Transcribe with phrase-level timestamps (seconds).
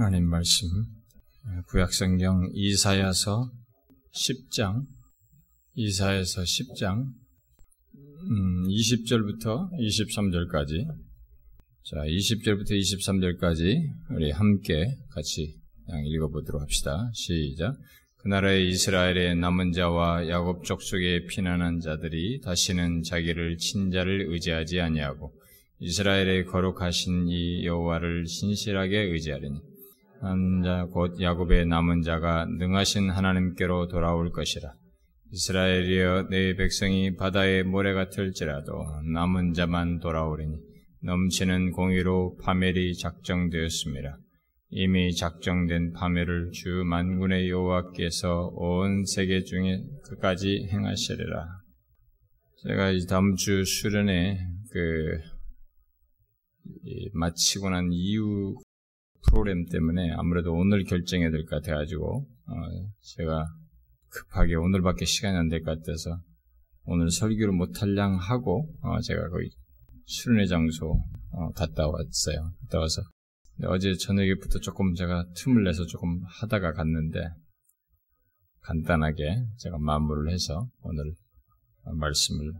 [0.00, 0.68] 하나님 말씀
[1.66, 3.50] 구약성경 이사야서
[4.14, 4.86] 10장
[5.74, 7.04] 이사야서 10장
[7.96, 10.86] 음, 20절부터 23절까지
[11.82, 15.56] 자 20절부터 23절까지 우리 함께 같이
[16.04, 17.10] 읽어보도록 합시다.
[17.12, 17.76] 시작
[18.18, 25.34] 그 나라의 이스라엘의 남은 자와 야곱 족속에 피난한 자들이 다시는 자기를 친자를 의지하지 아니하고
[25.80, 29.77] 이스라엘의 거룩하신 이 여호와를 신실하게 의지하리니
[30.20, 34.72] 한자곧 야곱의 남은 자가 능하신 하나님께로 돌아올 것이라.
[35.30, 38.72] 이스라엘이여 내 백성이 바다의 모래 같을지라도
[39.12, 40.56] 남은 자만 돌아오리니
[41.02, 44.18] 넘치는 공의로 파멸이 작정되었습니다.
[44.70, 51.46] 이미 작정된 파멸을 주 만군의 여호와께서 온 세계 중에 끝까지 행하시리라.
[52.66, 54.38] 제가 이 다음 주 수련회
[54.70, 55.18] 그
[57.12, 58.56] 마치고 난 이후
[59.30, 62.52] 프로그램 때문에 아무래도 오늘 결정해야 될 것 같아가지고 어,
[63.00, 63.46] 제가
[64.10, 66.20] 급하게 오늘밖에 시간이 안 될 것 같아서
[66.84, 69.50] 오늘 설교를 못할량 하고 어, 제가 거의
[70.06, 72.52] 수련회 장소 어, 갔다 왔어요.
[72.62, 73.02] 갔다 와서
[73.64, 77.28] 어제 저녁에부터 조금 제가 틈을 내서 조금 하다가 갔는데
[78.62, 81.12] 간단하게 제가 마무리를 해서 오늘
[81.84, 82.52] 말씀을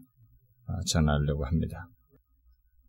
[0.87, 1.89] 전하려고 합니다.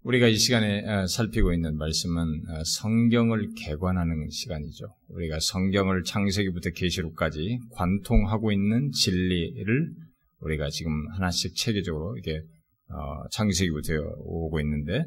[0.03, 4.85] 우리가 이 시간에 어, 살피고 있는 말씀은 어, 성경을 개관하는 시간이죠.
[5.09, 9.91] 우리가 성경을 창세기부터 계시록까지 관통하고 있는 진리를
[10.39, 12.41] 우리가 지금 하나씩 체계적으로 이게
[12.87, 15.03] 어, 창세기부터 오고 있는데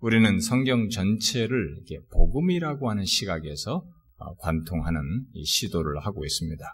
[0.00, 3.84] 우리는 성경 전체를 이렇게 복음이라고 하는 시각에서
[4.40, 5.02] 관통하는
[5.44, 6.64] 시도를 하고 있습니다.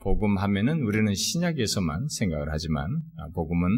[0.00, 2.88] 복음 하면은 우리는 신약에서만 생각을 하지만
[3.34, 3.68] 복음은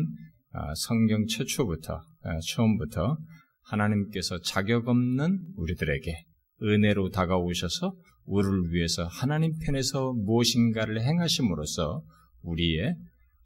[0.76, 3.18] 성경 최초부터 아, 처음부터
[3.62, 6.24] 하나님께서 자격 없는 우리들에게
[6.62, 7.94] 은혜로 다가오셔서
[8.26, 12.02] 우리를 위해서 하나님 편에서 무엇인가를 행하심으로써
[12.42, 12.94] 우리의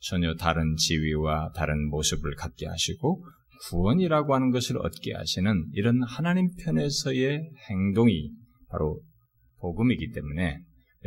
[0.01, 3.25] 전혀 다른 지위와 다른 모습을 갖게 하시고
[3.69, 8.31] 구원이라고 하는 것을 얻게 하시는 이런 하나님 편에서의 행동이
[8.69, 9.01] 바로
[9.61, 10.59] 복음이기 때문에 네,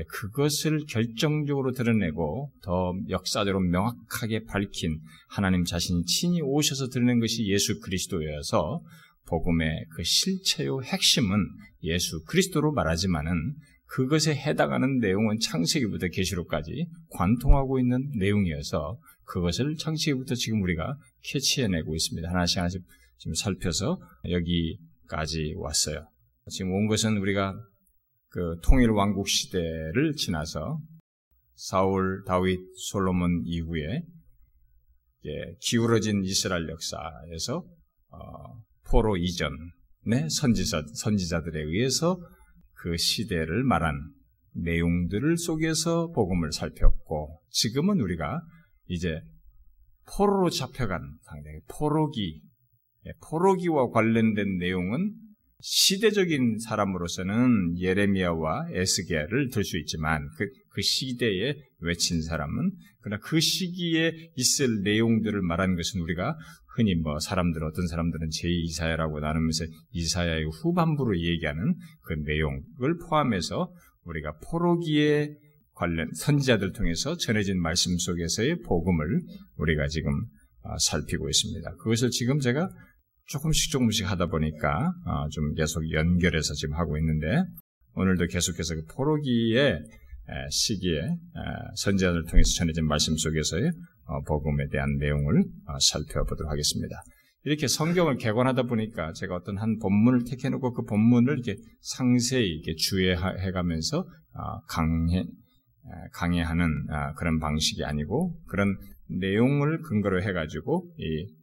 [0.08, 8.82] 그것을 결정적으로 드러내고 더 역사적으로 명확하게 밝힌 하나님 자신이 친히 오셔서 드러낸 것이 예수 그리스도여서
[9.28, 11.38] 복음의 그 실체요 핵심은
[11.84, 20.96] 예수 그리스도로 말하지만은 그것에 해당하는 내용은 창세기부터 계시록까지 관통하고 있는 내용이어서 그것을 창세기부터 지금 우리가
[21.24, 22.30] 캐치해내고 있습니다.
[22.30, 22.82] 하나씩 하나씩
[23.18, 24.00] 지금 살펴서
[24.30, 26.08] 여기까지 왔어요.
[26.50, 27.54] 지금 온 것은 우리가
[28.32, 30.80] 그 통일 왕국 시대를 지나서
[31.56, 34.04] 사울, 다윗, 솔로몬 이후에
[35.60, 37.64] 기울어진 이스라엘 역사에서
[38.10, 38.18] 어,
[38.90, 42.18] 포로 이전의 선지자, 선지자들에 의해서
[42.74, 43.96] 그 시대를 말한
[44.54, 48.42] 내용들을 속에서 복음을 살폈고 지금은 우리가
[48.88, 49.22] 이제
[50.16, 52.42] 포로로 잡혀간 상당히 포로기,
[53.08, 55.14] 예, 포로기와 관련된 내용은
[55.62, 64.32] 시대적인 사람으로서는 예레미야와 에스겔을 들 수 있지만 그, 그 시대에 외친 사람은 그러나 그 시기에
[64.36, 66.38] 있을 내용들을 말하는 것은 우리가
[66.76, 73.74] 흔히 뭐 사람들 어떤 사람들은 제2사야라고 나누면서 이사야의 후반부로 얘기하는 그 내용을 포함해서
[74.06, 75.36] 우리가 포로기에
[75.74, 79.22] 관련 선지자들 통해서 전해진 말씀 속에서의 복음을
[79.58, 80.12] 우리가 지금
[80.64, 81.76] 아, 살피고 있습니다.
[81.78, 82.70] 그것을 지금 제가
[83.32, 87.44] 조금씩 조금씩 하다 보니까 어, 좀 계속 연결해서 지금 하고 있는데
[87.96, 89.80] 오늘도 계속해서 그 포로기의
[90.50, 91.02] 시기에
[91.76, 93.72] 선지자를 통해서 전해진 말씀 속에서의
[94.06, 97.02] 어, 복음에 대한 내용을 어, 살펴보도록 하겠습니다.
[97.44, 104.06] 이렇게 성경을 개관하다 보니까 제가 어떤 한 본문을 택해놓고 그 본문을 이렇게 상세히 이렇게 주의해가면서
[104.68, 105.26] 강해
[106.14, 106.86] 강해하는
[107.18, 108.78] 그런 방식이 아니고 그런
[109.08, 111.34] 내용을 근거로 해가지고 이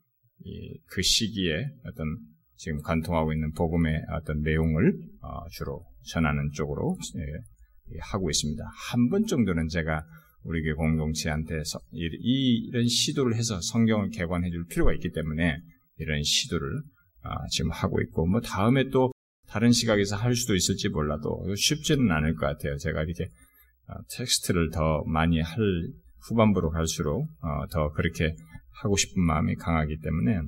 [0.87, 2.19] 그 시기에 어떤
[2.57, 8.63] 지금 관통하고 있는 복음의 어떤 내용을 어, 주로 전하는 쪽으로 예, 하고 있습니다.
[8.93, 10.05] 한 번 정도는 제가
[10.45, 11.63] 우리 교 공동체한테
[11.93, 15.59] 이런 시도를 해서 성경을 개관해 줄 필요가 있기 때문에
[15.99, 16.83] 이런 시도를
[17.23, 19.13] 아, 지금 하고 있고 뭐 다음에 또
[19.49, 22.77] 다른 시각에서 할 수도 있을지 몰라도 쉽지는 않을 것 같아요.
[22.77, 23.25] 제가 이렇게
[23.89, 25.57] 어, 텍스트를 더 많이 할
[26.29, 28.35] 후반부로 갈수록 어, 더 그렇게
[28.83, 30.41] 하고 싶은 마음이 강하기 때문에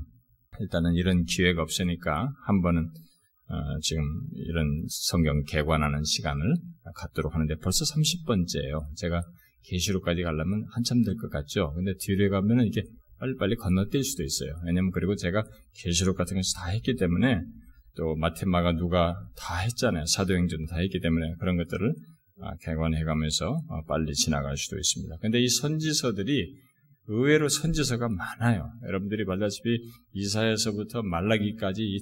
[0.60, 2.88] 일단은 이런 기회가 없으니까 한 번은
[3.48, 4.04] 어, 지금
[4.34, 6.54] 이런 성경 개관하는 시간을
[6.94, 8.96] 갖도록 하는데 벌써 30번째예요.
[8.96, 9.22] 제가
[9.64, 11.72] 계시록까지 가려면 한참 될 것 같죠.
[11.74, 12.82] 근데 뒤에 가면은 이게
[13.18, 14.54] 빨리빨리 건너뛸 수도 있어요.
[14.64, 15.44] 왜냐면 그리고 제가
[15.74, 17.42] 계시록 같은 것을 다 했기 때문에
[17.96, 20.06] 또 마테마가 누가 다 했잖아요.
[20.06, 21.94] 사도행전 다 했기 때문에 그런 것들을
[22.42, 25.16] 아, 개관해가면서 어, 빨리 지나갈 수도 있습니다.
[25.20, 26.54] 근데 이 선지서들이
[27.10, 28.70] 의외로 선지서가 많아요.
[28.86, 29.68] 여러분들이 말다시피
[30.12, 31.98] 이사에서부터 말라기까지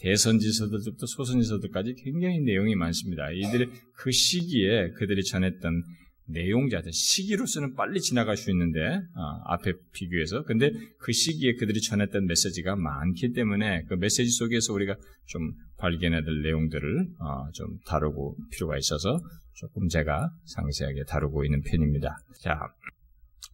[0.00, 3.30] 대선지서들부터 소선지서들까지 굉장히 내용이 많습니다.
[3.32, 5.82] 이들이 그 시기에 그들이 전했던
[6.26, 12.76] 내용자들 시기로서는 빨리 지나갈 수 있는데 어, 앞에 비교해서 근데 그 시기에 그들이 전했던 메시지가
[12.76, 14.94] 많기 때문에 그 메시지 속에서 우리가
[15.26, 19.20] 좀 발견해야 될 내용들을 어, 좀 다루고 필요가 있어서
[19.54, 22.16] 조금 제가 상세하게 다루고 있는 편입니다.
[22.40, 22.58] 자,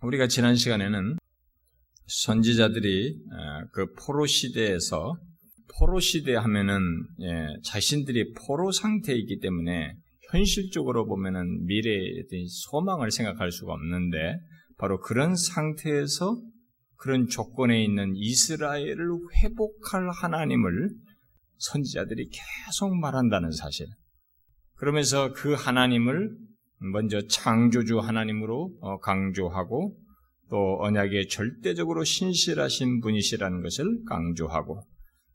[0.02, 1.16] 우리가 지난 시간에는
[2.06, 5.16] 선지자들이 어, 그 포로 시대에서
[5.78, 6.80] 포로 시대 하면은
[7.20, 9.94] 예, 자신들이 포로 상태이기 때문에
[10.30, 14.38] 현실적으로 보면은 미래에 대한 소망을 생각할 수가 없는데
[14.78, 16.40] 바로 그런 상태에서
[16.96, 18.96] 그런 조건에 있는 이스라엘을
[19.42, 20.90] 회복할 하나님을
[21.58, 23.86] 선지자들이 계속 말한다는 사실.
[24.74, 26.30] 그러면서 그 하나님을
[26.78, 29.96] 먼저 창조주 하나님으로 어, 강조하고
[30.50, 34.82] 또 언약에 절대적으로 신실하신 분이시라는 것을 강조하고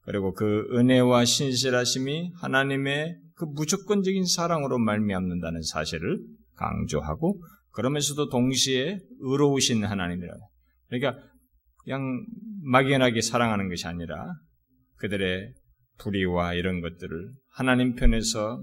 [0.03, 6.19] 그리고 그 은혜와 신실하심이 하나님의 그 무조건적인 사랑으로 말미암는다는 사실을
[6.55, 7.41] 강조하고
[7.71, 10.33] 그러면서도 동시에 의로우신 하나님이라.
[10.87, 11.23] 그러니까
[11.83, 12.25] 그냥
[12.63, 14.33] 막연하게 사랑하는 것이 아니라
[14.97, 15.53] 그들의
[15.99, 18.61] 불의와 이런 것들을 하나님 편에서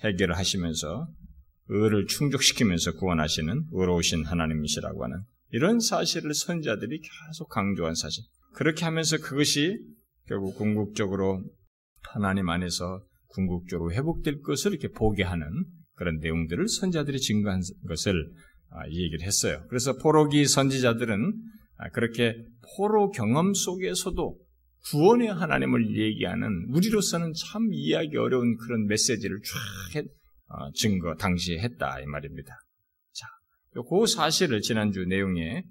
[0.00, 1.08] 해결하시면서
[1.68, 5.22] 의를 충족시키면서 구원하시는 의로우신 하나님이시라고 하는
[5.52, 8.24] 이런 사실을 선자들이 계속 강조한 사실.
[8.54, 9.78] 그렇게 하면서 그것이
[10.26, 11.44] 결국 궁극적으로
[12.12, 15.46] 하나님 안에서 궁극적으로 회복될 것을 이렇게 보게 하는
[15.94, 18.32] 그런 내용들을 선자들이 증거한 것을
[18.70, 19.64] 아, 이 얘기를 했어요.
[19.68, 21.32] 그래서 포로기 선지자들은
[21.78, 22.34] 아, 그렇게
[22.76, 24.38] 포로 경험 속에서도
[24.90, 30.04] 구원의 하나님을 얘기하는 우리로서는 참 이해하기 어려운 그런 메시지를 쫙 어,
[30.74, 32.54] 증거 당시에 했다 이 말입니다.
[33.12, 33.26] 자,
[33.72, 35.64] 그 사실을 지난주 내용에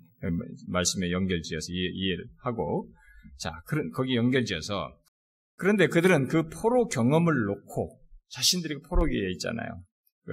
[0.67, 2.91] 말씀에 연결지어서 이해 를 하고
[3.37, 4.97] 자, 그런 거기 연결지어서
[5.57, 7.99] 그런데 그들은 그 포로 경험을 놓고
[8.29, 9.83] 자신들이 그 포로기에 있잖아요.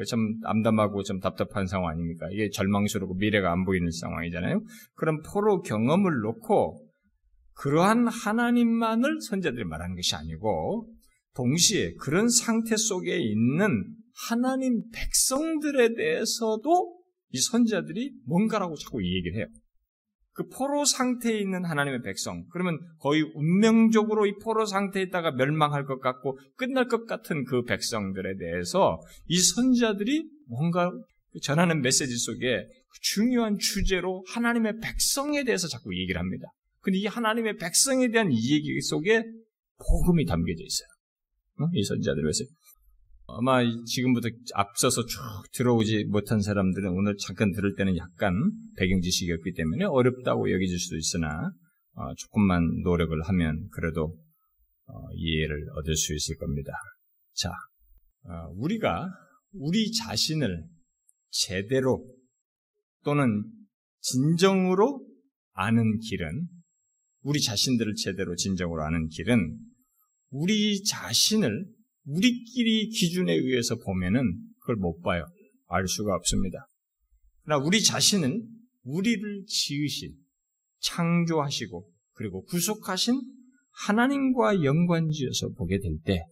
[0.09, 2.27] 참 암담하고 좀 답답한 상황 아닙니까?
[2.33, 4.62] 이게 절망스럽고 미래가 안 보이는 상황이잖아요.
[4.95, 6.88] 그런 포로 경험을 놓고
[7.55, 10.91] 그러한 하나님만을 선자들이 말하는 것이 아니고
[11.35, 16.99] 동시에 그런 상태 속에 있는 하나님 백성들에 대해서도
[17.31, 19.47] 이 선자들이 뭔가라고 자꾸 얘기를 해요.
[20.35, 26.00] 그 포로 상태에 있는 하나님의 백성, 그러면 거의 운명적으로 이 포로 상태에 있다가 멸망할 것
[26.00, 30.91] 같고 끝날 것 같은 그 백성들에 대해서 이 선자들이 뭔가
[31.43, 32.67] 전하는 메시지 속에
[33.03, 36.47] 중요한 주제로 하나님의 백성에 대해서 자꾸 얘기를 합니다.
[36.81, 39.23] 근데 이 하나님의 백성에 대한 이 얘기 속에
[39.79, 40.88] 복음이 담겨져 있어요.
[41.75, 42.44] 이 선자들 에서
[43.27, 45.19] 아마 지금부터 앞서서 쭉
[45.53, 48.35] 들어오지 못한 사람들은 오늘 잠깐 들을 때는 약간
[48.77, 51.51] 배경 지식이 없기 때문에 어렵다고 여겨질 수도 있으나
[51.95, 54.17] 어, 조금만 노력을 하면 그래도
[54.87, 56.73] 어, 이해를 얻을 수 있을 겁니다.
[57.35, 57.51] 자,
[58.25, 59.09] 어, 우리가
[59.53, 60.65] 우리 자신을
[61.31, 62.05] 제대로
[63.05, 63.45] 또는
[64.01, 65.07] 진정으로
[65.53, 66.49] 아는 길은
[67.23, 69.59] 우리 자신들을 제대로 진정으로 아는 길은
[70.31, 71.67] 우리 자신을
[72.04, 74.22] 우리끼리 기준에 의해서 보면은
[74.60, 75.25] 그걸 못 봐요.
[75.66, 76.68] 알 수가 없습니다.
[77.44, 78.47] 그러나 우리 자신은
[78.82, 80.14] 우리를 지으신,
[80.80, 83.21] 창조하시고, 그리고 구속하신
[83.71, 86.23] 하나님과 연관지어서 보게 될 때,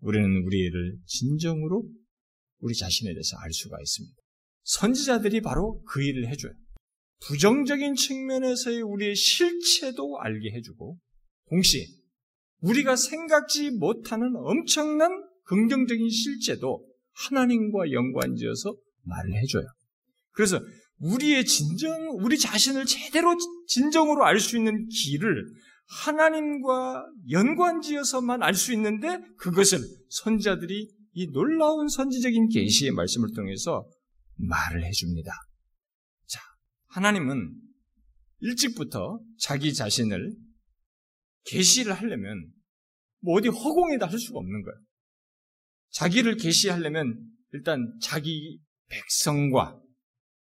[0.00, 1.88] 우리는 우리를 진정으로
[2.60, 4.16] 우리 자신에 대해서 알 수가 있습니다.
[4.62, 6.52] 선지자들이 바로 그 일을 해줘요.
[7.26, 10.98] 부정적인 측면에서의 우리의 실체도 알게 해주고,
[11.48, 11.86] 동시에
[12.60, 15.10] 우리가 생각지 못하는 엄청난
[15.44, 19.64] 긍정적인 실제도 하나님과 연관지어서 말을 해줘요.
[20.32, 20.60] 그래서
[20.98, 23.34] 우리의 진정, 우리 자신을 제대로
[23.66, 25.44] 진정으로 알 수 있는 길을
[26.04, 33.84] 하나님과 연관지어서만 알 수 있는데 그것을 선자들이 이 놀라운 선지적인 계시의 말씀을 통해서
[34.36, 35.32] 말을 해줍니다.
[36.26, 36.40] 자,
[36.88, 37.54] 하나님은
[38.40, 40.32] 일찍부터 자기 자신을
[41.44, 42.52] 계시를 하려면
[43.20, 44.76] 뭐 어디 허공에다 할 수가 없는 거예요.
[45.90, 47.18] 자기를 계시하려면
[47.52, 49.78] 일단 자기 백성과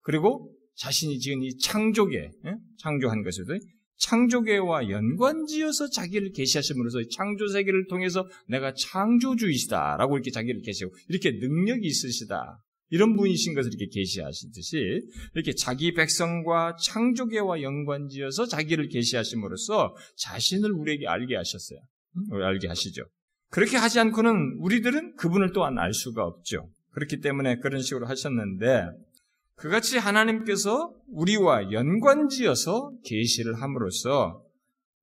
[0.02, 2.56] 그리고 자신이 지은 이 창조계, 예?
[2.80, 3.58] 창조한 것에도
[3.98, 12.64] 창조계와 연관지어서 자기를 계시하심으로써 창조 세계를 통해서 내가 창조주이시다라고 이렇게 자기를 계시고 이렇게 능력이 있으시다.
[12.90, 15.02] 이런 분이신 것을 이렇게 계시하시듯이
[15.36, 21.80] 이렇게 자기 백성과 창조계와 연관지어서 자기를 계시하심으로써 자신을 우리에게 알게 하셨어요.
[22.32, 23.04] 알게 하시죠.
[23.50, 26.70] 그렇게 하지 않고는 우리들은 그분을 또한 알 수가 없죠.
[26.92, 28.88] 그렇기 때문에 그런 식으로 하셨는데
[29.56, 34.44] 그같이 하나님께서 우리와 연관지어서 계시를 함으로써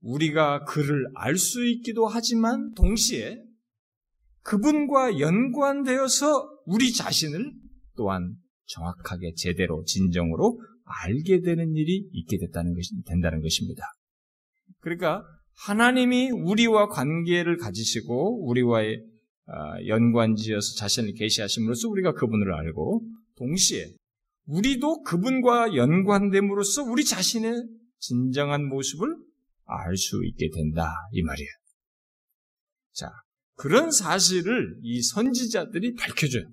[0.00, 3.42] 우리가 그를 알 수 있기도 하지만 동시에
[4.42, 7.52] 그분과 연관되어서 우리 자신을
[7.96, 8.34] 또한
[8.66, 13.82] 정확하게 제대로 진정으로 알게 되는 일이 있게 됐다는 것이 된다는 것입니다.
[14.80, 15.24] 그러니까
[15.66, 19.02] 하나님이 우리와 관계를 가지시고 우리와의
[19.46, 23.94] 아, 연관지어서 자신을 계시하심으로써 우리가 그분을 알고 동시에
[24.46, 27.62] 우리도 그분과 연관됨으로써 우리 자신의
[27.98, 29.16] 진정한 모습을
[29.66, 31.48] 알 수 있게 된다 이 말이에요.
[32.92, 33.10] 자
[33.56, 36.44] 그런 사실을 이 선지자들이 밝혀줘요.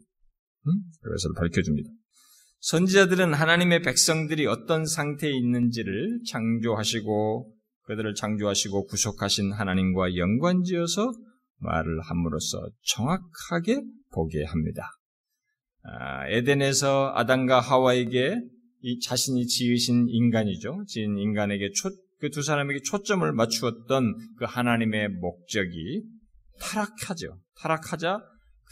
[0.67, 0.73] 응?
[1.01, 1.89] 그것을 밝혀줍니다.
[2.59, 7.53] 선지자들은 하나님의 백성들이 어떤 상태에 있는지를 창조하시고
[7.83, 11.11] 그들을 창조하시고 구속하신 하나님과 연관지어서
[11.57, 13.81] 말을 함으로써 정확하게
[14.13, 14.83] 보게 합니다.
[15.83, 18.39] 아, 에덴에서 아담과 하와에게
[18.83, 20.83] 이 자신이 지으신 인간이죠.
[20.87, 21.71] 지은 인간에게
[22.21, 26.03] 그 두 사람에게 초점을 맞추었던 그 하나님의 목적이
[26.59, 27.39] 타락하죠.
[27.57, 28.19] 타락하자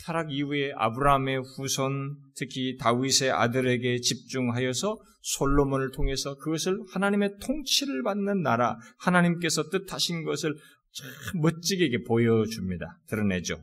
[0.04, 8.78] 타락 이후에 아브라함의 후손, 특히 다윗의 아들에게 집중하여서 솔로몬을 통해서 그것을 하나님의 통치를 받는 나라,
[9.00, 10.56] 하나님께서 뜻하신 것을
[10.94, 13.00] 참 멋지게 보여줍니다.
[13.08, 13.62] 드러내죠.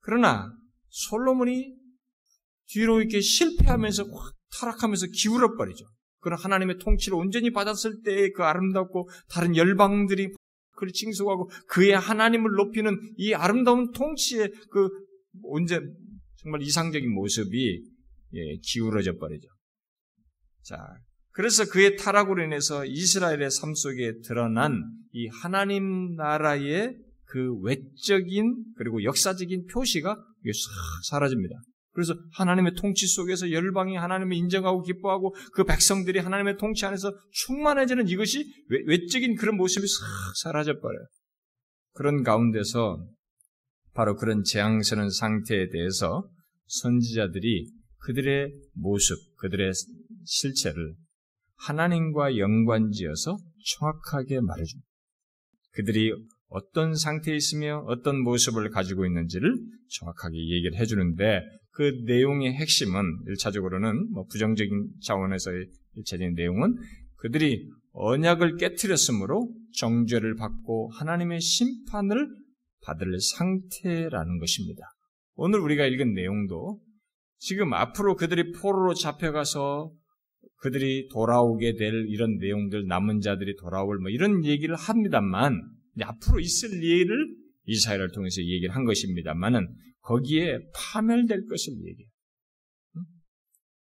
[0.00, 0.52] 그러나
[0.90, 1.74] 솔로몬이
[2.66, 5.84] 뒤로 이렇게 실패하면서 확 타락하면서 기울어 버리죠.
[6.20, 10.34] 그런 하나님의 통치를 온전히 받았을 때의 그 아름답고 다른 열방들이
[10.76, 14.88] 그를 칭송하고 그의 하나님을 높이는 이 아름다운 통치의 그
[15.44, 15.80] 언제
[16.36, 17.82] 정말 이상적인 모습이
[18.34, 19.48] 예, 기울어져 버리죠.
[20.62, 20.78] 자,
[21.30, 29.66] 그래서 그의 타락으로 인해서 이스라엘의 삶 속에 드러난 이 하나님 나라의 그 외적인 그리고 역사적인
[29.66, 30.16] 표시가
[31.08, 31.56] 사라집니다.
[31.92, 38.44] 그래서 하나님의 통치 속에서 열방이 하나님을 인정하고 기뻐하고 그 백성들이 하나님의 통치 안에서 충만해지는 이것이
[38.86, 40.06] 외적인 그런 모습이 싹
[40.42, 41.06] 사라져 버려요.
[41.92, 43.04] 그런 가운데서
[43.94, 46.28] 바로 그런 재앙스러운 상태에 대해서
[46.66, 49.72] 선지자들이 그들의 모습, 그들의
[50.24, 50.94] 실체를
[51.56, 53.36] 하나님과 연관지어서
[53.78, 54.86] 정확하게 말해줍니다.
[55.72, 56.12] 그들이
[56.48, 59.56] 어떤 상태에 있으며 어떤 모습을 가지고 있는지를
[59.98, 66.76] 정확하게 얘기를 해주는데 그 내용의 핵심은 1차적으로는 뭐 부정적인 차원에서의 1차적인 내용은
[67.16, 72.28] 그들이 언약을 깨뜨렸으므로 정죄를 받고 하나님의 심판을
[72.84, 74.82] 받을 상태라는 것입니다.
[75.34, 76.80] 오늘 우리가 읽은 내용도
[77.38, 79.92] 지금 앞으로 그들이 포로로 잡혀가서
[80.58, 85.60] 그들이 돌아오게 될 이런 내용들, 남은 자들이 돌아올 뭐 이런 얘기를 합니다만,
[86.00, 87.36] 앞으로 있을 일을
[87.66, 89.68] 이사야를 통해서 얘기를 한 것입니다만은
[90.00, 92.08] 거기에 파멸될 것을 얘기해요.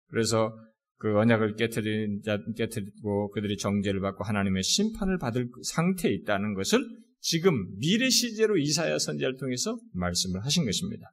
[0.07, 0.55] 그래서
[0.97, 6.79] 그 언약을 깨뜨린 자, 깨뜨리고 그들이 정죄를 받고 하나님의 심판을 받을 상태에 있다는 것을
[7.23, 11.09] 지금 미래 시제로 이사야 선지자를 통해서 말씀을 하신 것입니다.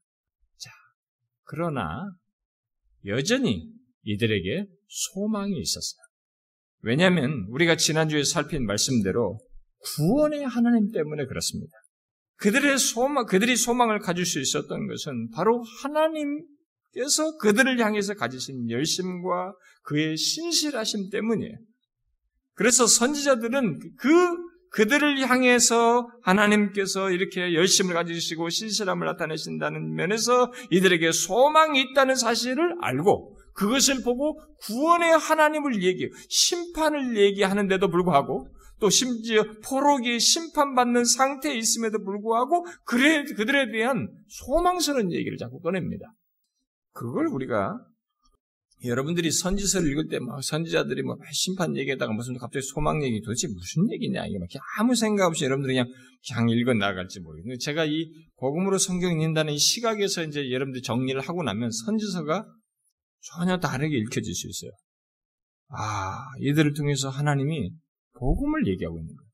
[0.59, 0.71] 자,
[1.45, 2.11] 그러나
[3.07, 3.71] 여전히
[4.02, 6.00] 이들에게 소망이 있었어요.
[6.81, 9.38] 왜냐하면 우리가 지난주에 살핀 말씀대로
[9.79, 11.73] 구원의 하나님 때문에 그렇습니다.
[12.38, 20.17] 그들의 소망, 그들이 소망을 가질 수 있었던 것은 바로 하나님께서 그들을 향해서 가지신 열심과 그의
[20.17, 21.57] 신실하심 때문이에요.
[22.55, 32.15] 그래서 선지자들은 그 그들을 향해서 하나님께서 이렇게 열심을 가지시고 신실함을 나타내신다는 면에서 이들에게 소망이 있다는
[32.15, 38.49] 사실을 알고 그것을 보고 구원의 하나님을 얘기해 심판을 얘기하는데도 불구하고
[38.81, 46.15] 또 심지어 포로기 심판받는 상태에 있음에도 불구하고 그들에 대한 소망스러운 얘기를 자꾸 꺼냅니다.
[46.93, 47.79] 그걸 우리가
[48.85, 53.91] 여러분들이 선지서를 읽을 때 막 선지자들이 뭐 심판 얘기에다가 무슨 갑자기 소망 얘기 도대체 무슨
[53.93, 55.87] 얘기냐 이게 막 아무 생각 없이 여러분들이 그냥
[56.27, 61.43] 그냥 읽어 나갈지 모르겠는데 제가 이 복음으로 성경 읽는다는 이 시각에서 이제 여러분들이 정리를 하고
[61.43, 62.47] 나면 선지서가
[63.21, 64.71] 전혀 다르게 읽혀질 수 있어요.
[65.69, 67.71] 아 이들을 통해서 하나님이
[68.15, 69.31] 복음을 얘기하고 있는 거예요.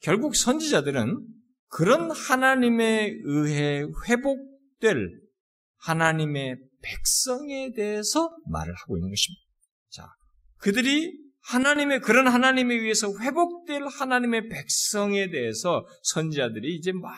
[0.00, 1.26] 결국 선지자들은
[1.68, 5.10] 그런 하나님에 의해 회복될
[5.78, 9.42] 하나님의 백성에 대해서 말을 하고 있는 것입니다.
[9.90, 10.08] 자,
[10.58, 17.12] 그들이 하나님의 그런 하나님에 의해서 회복될 하나님의 백성에 대해서 선지자들이 이제 막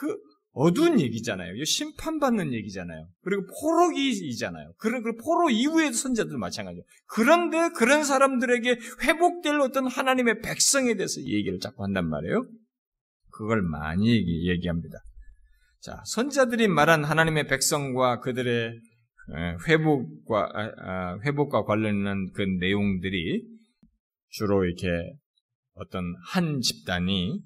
[0.00, 0.16] 그
[0.52, 1.62] 어두운 얘기잖아요.
[1.62, 3.06] 심판받는 얘기잖아요.
[3.22, 4.72] 그리고 포로기이잖아요.
[4.78, 6.82] 그런 그 포로 이후에도 선지자들 마찬가지예요.
[7.06, 12.46] 그런데 그런 사람들에게 회복될 어떤 하나님의 백성에 대해서 얘기를 자꾸 한단 말이에요.
[13.30, 14.98] 그걸 많이 얘기, 얘기합니다.
[15.80, 18.78] 자, 선지자들이 말한 하나님의 백성과 그들의
[19.66, 23.42] 회복과 아, 아, 회복과 관련한 그 내용들이
[24.28, 24.86] 주로 이렇게
[25.74, 27.40] 어떤 한 집단이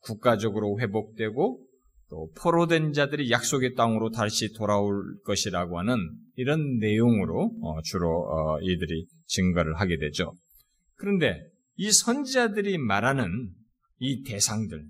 [0.00, 1.66] 국가적으로 회복되고
[2.08, 5.96] 또 포로된 자들이 약속의 땅으로 다시 돌아올 것이라고 하는
[6.36, 10.32] 이런 내용으로 어, 주로 어, 이들이 증거를 하게 되죠.
[10.94, 11.42] 그런데
[11.74, 13.50] 이 선지자들이 말하는
[13.98, 14.82] 이 대상들,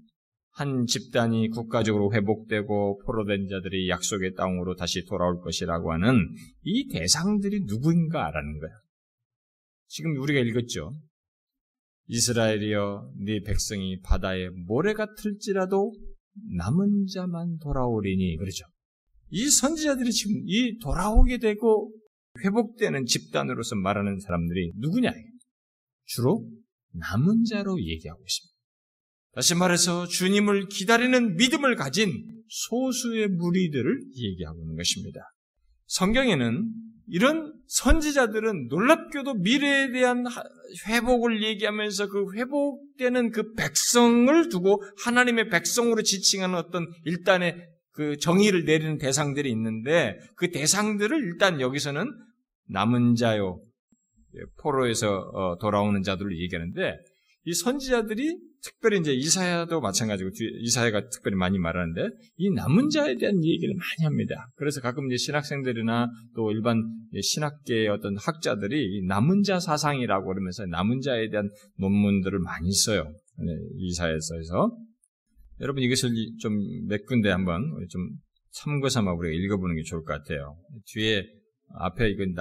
[0.56, 8.58] 한 집단이 국가적으로 회복되고 포로된 자들이 약속의 땅으로 다시 돌아올 것이라고 하는 이 대상들이 누구인가라는
[8.58, 8.70] 거야.
[9.86, 10.92] 지금 우리가 읽었죠.
[12.06, 15.92] 이스라엘이여 네 백성이 바다에 모래가 틀지라도
[16.56, 18.64] 남은 자만 돌아오리니 그러죠.
[19.28, 21.92] 이 선지자들이 지금 이 돌아오게 되고
[22.42, 25.12] 회복되는 집단으로서 말하는 사람들이 누구냐?
[26.06, 26.48] 주로
[26.92, 28.55] 남은 자로 얘기하고 있습니다.
[29.36, 35.20] 다시 말해서 주님을 기다리는 믿음을 가진 소수의 무리들을 얘기하고 있는 것입니다.
[35.88, 36.64] 성경에는
[37.08, 40.24] 이런 선지자들은 놀랍게도 미래에 대한
[40.88, 47.58] 회복을 얘기하면서 그 회복되는 그 백성을 두고 하나님의 백성으로 지칭하는 어떤 일단의
[47.92, 52.10] 그 정의를 내리는 대상들이 있는데 그 대상들을 일단 여기서는
[52.70, 53.60] 남은 자요
[54.60, 56.96] 포로에서 어, 돌아오는 자들을 얘기하는데
[57.46, 60.30] 이 선지자들이 특별히 이제 이사야도 마찬가지고
[60.62, 64.48] 이사야가 특별히 많이 말하는데 이 남은 자에 대한 얘기를 많이 합니다.
[64.56, 66.82] 그래서 가끔 이제 신학생들이나 또 일반
[67.20, 71.48] 신학계의 어떤 학자들이 남은 자 사상이라고 그러면서 남은 자에 대한
[71.78, 73.04] 논문들을 많이 써요.
[73.38, 74.76] 네, 이사야서에서
[75.60, 76.10] 여러분 이것을
[76.40, 76.52] 좀
[76.88, 78.10] 몇 군데 한번 좀
[78.52, 80.56] 참고 삼아 우리가 읽어보는 게 좋을 것 같아요.
[80.86, 81.24] 뒤에
[81.78, 82.34] 앞에 이건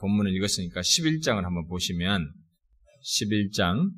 [0.00, 2.32] 본문을 읽었으니까 11장을 한번 보시면
[3.04, 3.90] 11장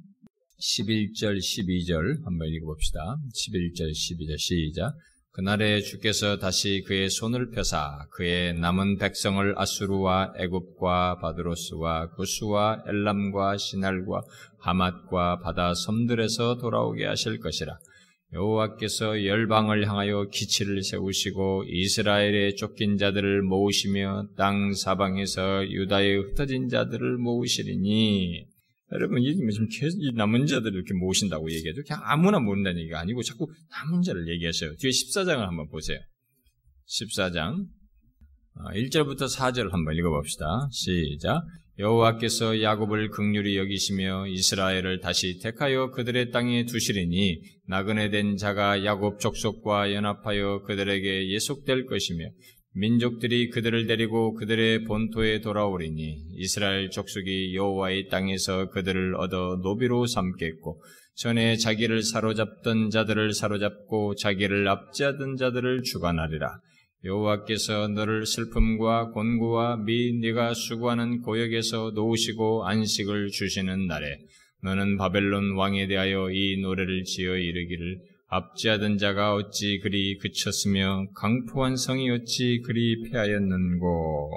[0.62, 3.16] 11절, 12절 한번 읽어봅시다.
[3.34, 4.94] 11절, 12절 시작.
[5.32, 14.22] 그날에 주께서 다시 그의 손을 펴사 그의 남은 백성을 아수르와 애굽과 바드로스와 구스와 엘람과 시날과
[14.60, 17.76] 하맛과 바다 섬들에서 돌아오게 하실 것이라.
[18.32, 28.51] 여호와께서 열방을 향하여 기치를 세우시고 이스라엘의 쫓긴 자들을 모으시며 땅 사방에서 유다의 흩어진 자들을 모으시리니
[28.92, 34.28] 여러분, 이 남은 자들을 이렇게 모신다고 얘기해도 그냥 아무나 모른다는 얘기가 아니고 자꾸 남은 자를
[34.28, 34.76] 얘기하셔요.
[34.76, 35.98] 뒤에 14장을 한번 보세요.
[36.88, 37.66] 14장.
[38.74, 40.68] 1절부터 어, 4절 한번 읽어봅시다.
[40.70, 41.42] 시작.
[41.78, 49.94] 여호와께서 야곱을 극률히 여기시며 이스라엘을 다시 택하여 그들의 땅에 두시리니 나그네 된 자가 야곱 족속과
[49.94, 52.26] 연합하여 그들에게 예속될 것이며
[52.74, 60.82] 민족들이 그들을 데리고 그들의 본토에 돌아오리니 이스라엘 족속이 여호와의 땅에서 그들을 얻어 노비로 삼겠고
[61.14, 66.58] 전에 자기를 사로잡던 자들을 사로잡고 자기를 압제하던 자들을 주관하리라.
[67.04, 74.18] 여호와께서 너를 슬픔과 곤고와 미 네가 수고하는 고역에서 놓으시고 안식을 주시는 날에
[74.62, 78.00] 너는 바벨론 왕에 대하여 이 노래를 지어 이르기를
[78.34, 84.30] 압지하던 자가 어찌 그리 그쳤으며 강포한 성이 어찌 그리 패하였는고.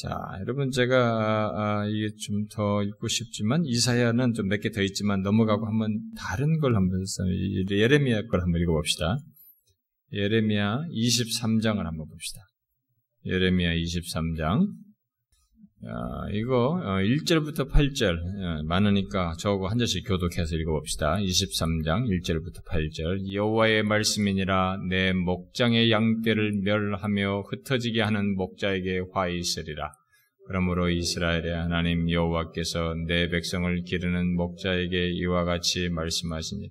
[0.00, 5.22] 자, 여러분 제가 아, 이게 좀 더 읽고 싶지만 이사야는 좀 몇 개 더 있지만
[5.22, 7.04] 넘어가고 한번 다른 걸 한번
[7.70, 9.18] 예레미야 걸 한번 읽어봅시다.
[10.12, 12.40] 예레미야 23장을 한번 봅시다.
[13.26, 14.66] 예레미야 23장 아,
[16.30, 21.16] 이거 1절부터 어, 8절 어, 많으니까 저거 한 절씩 교독해서 읽어봅시다.
[21.16, 29.92] 23장 1절부터 8절 여호와의 말씀이니라 내 목장의 양떼를 멸하며 흩어지게 하는 목자에게 화 있으리라.
[30.46, 36.70] 그러므로 이스라엘의 하나님 여호와께서 내 백성을 기르는 목자에게 이와 같이 말씀하시니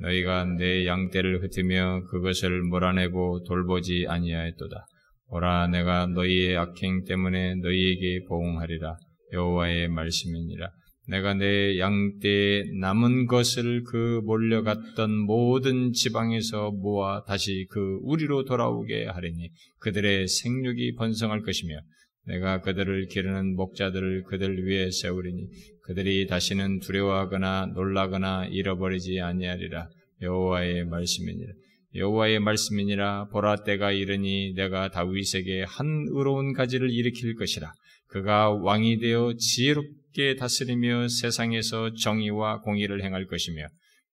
[0.00, 4.86] 너희가 내 양떼를 흩으며 그것을 몰아내고 돌보지 아니하였도다.
[5.30, 8.96] 오라 내가 너희의 악행 때문에 너희에게 보응하리라.
[9.32, 10.70] 여호와의 말씀이니라.
[11.08, 19.50] 내가 내 양떼에 남은 것을 그 몰려갔던 모든 지방에서 모아 다시 그 우리로 돌아오게 하리니
[19.80, 21.78] 그들의 생육이 번성할 것이며
[22.26, 25.48] 내가 그들을 기르는 목자들을 그들 위에 세우리니
[25.82, 29.88] 그들이 다시는 두려워하거나 놀라거나 잃어버리지 아니하리라.
[30.20, 31.52] 여호와의 말씀이니라
[31.94, 37.72] 여호와의 말씀이니라 보라 때가 이르니 내가 다윗에게 한 의로운 가지를 일으킬 것이라.
[38.08, 43.66] 그가 왕이 되어 지혜롭게 다스리며 세상에서 정의와 공의를 행할 것이며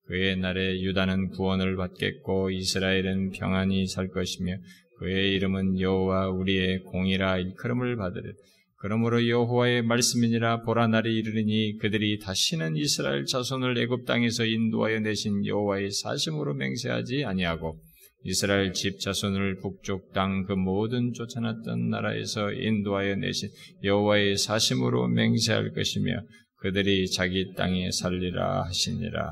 [0.08, 4.56] 그의 날에 유다는 구원을 받겠고 이스라엘은 평안히 살 것이며
[5.00, 8.34] 그의 이름은 여호와 우리의 공이라 일컬음을 받으리
[8.78, 15.92] 그러므로 여호와의 말씀이니라 보라 날이 이르니 그들이 다시는 이스라엘 자손을 애굽 땅에서 인도하여 내신 여호와의
[15.92, 17.80] 사심으로 맹세하지 아니하고
[18.24, 23.50] 이스라엘 집 자손을 북쪽 땅 그 모든 쫓아났던 나라에서 인도하여 내신
[23.84, 26.22] 여호와의 사심으로 맹세할 것이며
[26.58, 29.32] 그들이 자기 땅에 살리라 하시니라.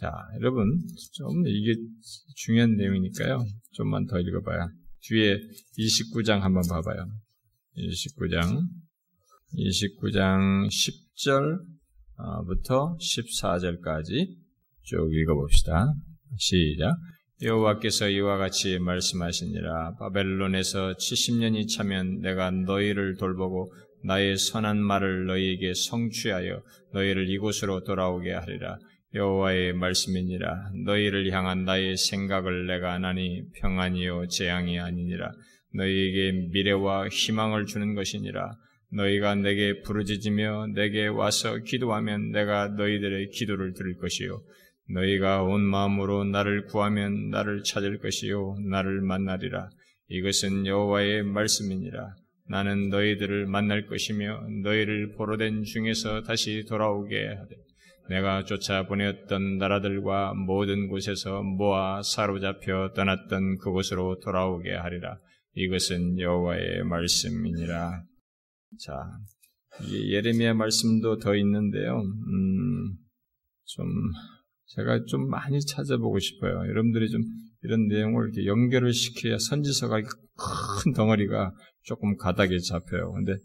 [0.00, 0.80] 자, 여러분
[1.12, 1.74] 좀 이게
[2.36, 3.44] 중요한 내용이니까요.
[3.72, 4.70] 좀만 더 읽어봐요.
[5.02, 5.36] 뒤에
[5.78, 7.06] 29장 한번 봐봐요.
[7.76, 8.60] 29장
[9.56, 10.68] 29장
[12.18, 14.28] 10절부터 14절까지
[14.82, 15.94] 쭉 읽어봅시다.
[16.38, 16.96] 시작.
[17.42, 23.72] 여호와께서 이와 같이 말씀하시니라 바벨론에서 70년이 차면 내가 너희를 돌보고
[24.04, 28.78] 나의 선한 말을 너희에게 성취하여 너희를 이곳으로 돌아오게 하리라
[29.14, 35.32] 여호와의 말씀이니라 너희를 향한 나의 생각을 내가 하나니 평안이요 재앙이 아니니라
[35.74, 38.56] 너희에게 미래와 희망을 주는 것이니라.
[38.92, 44.42] 너희가 내게 부르짖으며 내게 와서 기도하면 내가 너희들의 기도를 들을 것이요.
[44.90, 48.56] 너희가 온 마음으로 나를 구하면 나를 찾을 것이요.
[48.68, 49.70] 나를 만나리라.
[50.08, 52.14] 이것은 여호와의 말씀이니라.
[52.48, 57.56] 나는 너희들을 만날 것이며 너희를 포로된 중에서 다시 돌아오게 하되
[58.10, 65.18] 내가 쫓아 보냈던 나라들과 모든 곳에서 모아 사로잡혀 떠났던 그곳으로 돌아오게 하리라
[65.54, 68.04] 이것은 여호와의 말씀이니라
[68.80, 68.92] 자
[69.90, 72.96] 예레미야 말씀도 더 있는데요 음,
[73.64, 73.86] 좀
[74.74, 76.66] 제가 좀 많이 찾아보고 싶어요.
[76.68, 77.22] 여러분들이 좀
[77.62, 83.12] 이런 내용을 이렇게 연결을 시켜야 선지서가 큰 덩어리가 조금 가닥에 잡혀요.
[83.12, 83.36] 근데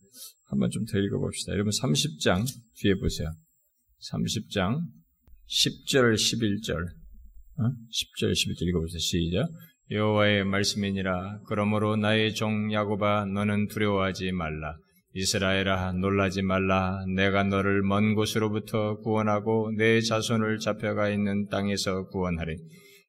[0.45, 1.53] 한번 좀 더 읽어봅시다.
[1.53, 3.29] 여러분 30장 뒤에 보세요.
[4.11, 4.79] 30장
[5.47, 7.63] 10절 11절 어?
[7.63, 8.99] 10절 11절 읽어보세요.
[8.99, 9.49] 시작.
[9.89, 11.39] 여호와의 말씀이니라.
[11.47, 14.77] 그러므로 나의 종 야곱아 너는 두려워하지 말라.
[15.13, 17.05] 이스라엘아 놀라지 말라.
[17.15, 22.57] 내가 너를 먼 곳으로부터 구원하고 내 자손을 잡혀가 있는 땅에서 구원하리.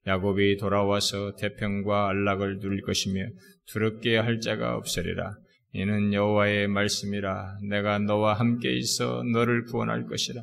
[0.07, 3.27] 야곱이 돌아와서 태평과 안락을 누릴 것이며
[3.67, 5.33] 두렵게 할 자가 없으리라.
[5.73, 7.59] 이는 여호와의 말씀이라.
[7.69, 10.41] 내가 너와 함께 있어 너를 구원할 것이라.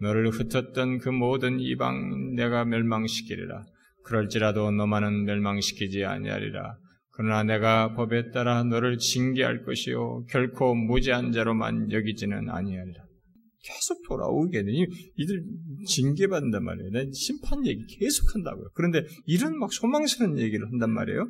[0.00, 3.64] 너를 흩었던 그 모든 이방 내가 멸망시키리라
[4.04, 6.78] 그럴지라도 너만은 멸망시키지 아니하리라
[7.16, 13.04] 그러나 내가 법에 따라 너를 징계할 것이요 결코 무지한 자로만 여기지는 아니하리라.
[13.62, 14.86] 계속 돌아오게 되니
[15.16, 15.44] 이들
[15.86, 16.90] 징계받는단 말이에요.
[16.90, 18.68] 난 심판 얘기 계속 한다고요.
[18.74, 21.22] 그런데 이런 막 소망스러운 얘기를 한단 말이에요.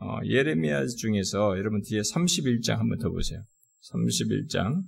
[0.00, 3.42] 어, 예레미야 중에서 여러분 뒤에 31장 한번 더 보세요.
[3.92, 4.82] 31장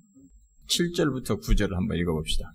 [0.69, 2.53] 7절부터 9절을 한번 읽어봅시다.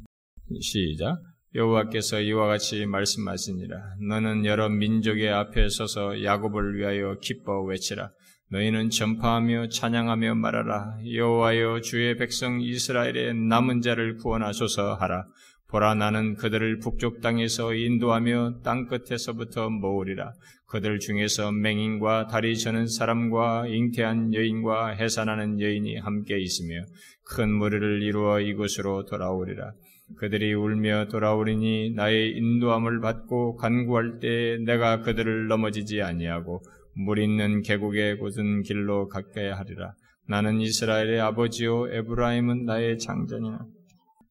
[0.61, 1.17] 시작.
[1.55, 3.95] 여호와께서 이와 같이 말씀하시니라.
[4.07, 8.11] 너는 여러 민족의 앞에 서서 야곱을 위하여 기뻐 외치라.
[8.51, 10.97] 너희는 전파하며 찬양하며 말하라.
[11.11, 15.25] 여호와여 주의 백성 이스라엘의 남은 자를 구원하소서 하라.
[15.69, 20.33] 보라 나는 그들을 북쪽 땅에서 인도하며 땅 끝에서부터 모으리라.
[20.67, 26.81] 그들 중에서 맹인과 다리 저는 사람과 잉태한 여인과 해산하는 여인이 함께 있으며
[27.23, 29.73] 큰 무리를 이루어 이곳으로 돌아오리라.
[30.17, 36.61] 그들이 울며 돌아오리니 나의 인도함을 받고 간구할 때 내가 그들을 넘어지지 아니하고
[36.95, 39.93] 물 있는 계곡의 곧은 길로 가까이 하리라.
[40.27, 43.65] 나는 이스라엘의 아버지요 에브라임은 나의 장자니라.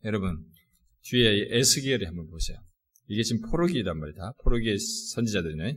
[0.05, 0.45] 여러분
[1.03, 2.59] 뒤에 에스겔을 한번 보세요.
[3.09, 4.33] 이게 지금 포로기란 말이다.
[4.45, 5.75] 포로기의 선지자들이네.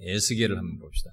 [0.00, 1.10] 에스겔을 한번 봅시다.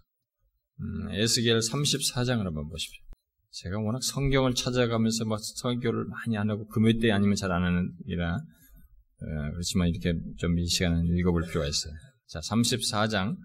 [0.80, 3.07] 음, 에스겔 34장을 한번 보십시오.
[3.52, 7.92] 제가 워낙 성경을 찾아가면서 막 설교를 많이 안 하고 금요 때 아니면 잘 안 하는
[8.06, 11.94] 이라 어, 그렇지만 이렇게 좀 이 시간은 읽어볼 필요가 있어요.
[12.28, 13.36] 자, 34장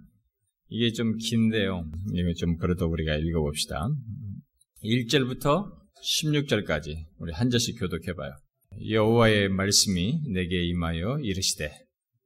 [0.69, 1.85] 이게 좀 긴데요.
[2.15, 3.88] 이거 좀 그래도 우리가 읽어봅시다.
[4.85, 5.71] 1절부터
[6.03, 8.33] 16절까지 우리 한 절씩 교독해봐요.
[8.91, 11.71] 여호와의 말씀이 내게 임하여 이르시되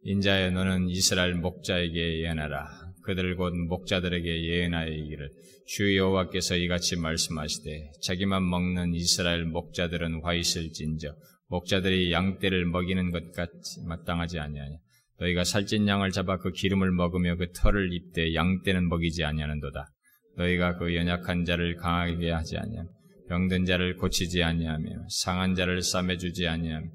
[0.02, 2.85] 인자여 너는 이스라엘 목자에게 예언하라.
[3.06, 5.30] 그들 곧 목자들에게 예언하여 이기를
[5.66, 11.14] 주 여호와께서 이같이 말씀하시되 자기만 먹는 이스라엘 목자들은 화 있을진저
[11.48, 14.76] 목자들이 양떼를 먹이는 것 같이 마땅하지 아니하냐?
[15.18, 19.88] 너희가 살찐 양을 잡아 그 기름을 먹으며 그 털을 입되 양떼는 먹이지 아니하는도다.
[20.36, 22.88] 너희가 그 연약한 자를 강하게 하지 아니하며
[23.28, 26.86] 병든 자를 고치지 아니하며 상한 자를 싸매 주지 아니하며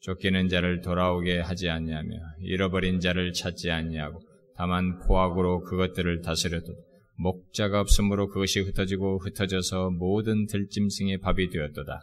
[0.00, 2.10] 쫓기는 자를 돌아오게 하지 아니하며
[2.42, 4.20] 잃어버린 자를 찾지 아니하고
[4.58, 6.74] 다만 포악으로 그것들을 다스려도
[7.16, 12.00] 목자가 없으므로 그것이 흩어지고 흩어져서 모든 들짐승의 밥이 되었도다.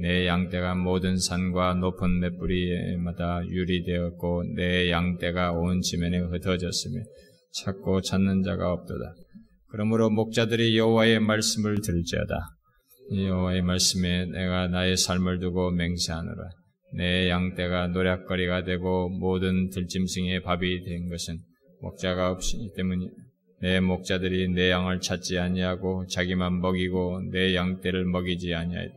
[0.00, 7.00] 내 양떼가 모든 산과 높은 맷뿌리마다 유리되었고 내 양떼가 온 지면에 흩어졌으며
[7.52, 9.14] 찾고 찾는 자가 없도다.
[9.68, 12.34] 그러므로 목자들이 여호와의 말씀을 들지어다.
[13.16, 16.50] 여호와의 말씀에 내가 나의 삶을 두고 맹세하노라.
[16.96, 21.38] 내 양떼가 노략거리가 되고 모든 들짐승의 밥이 된 것은
[21.84, 23.10] 목자가 없기 때문이
[23.60, 28.90] 내 목자들이 내 양을 찾지 아니하고 자기만 먹이고 내 양떼를 먹이지 아니하였.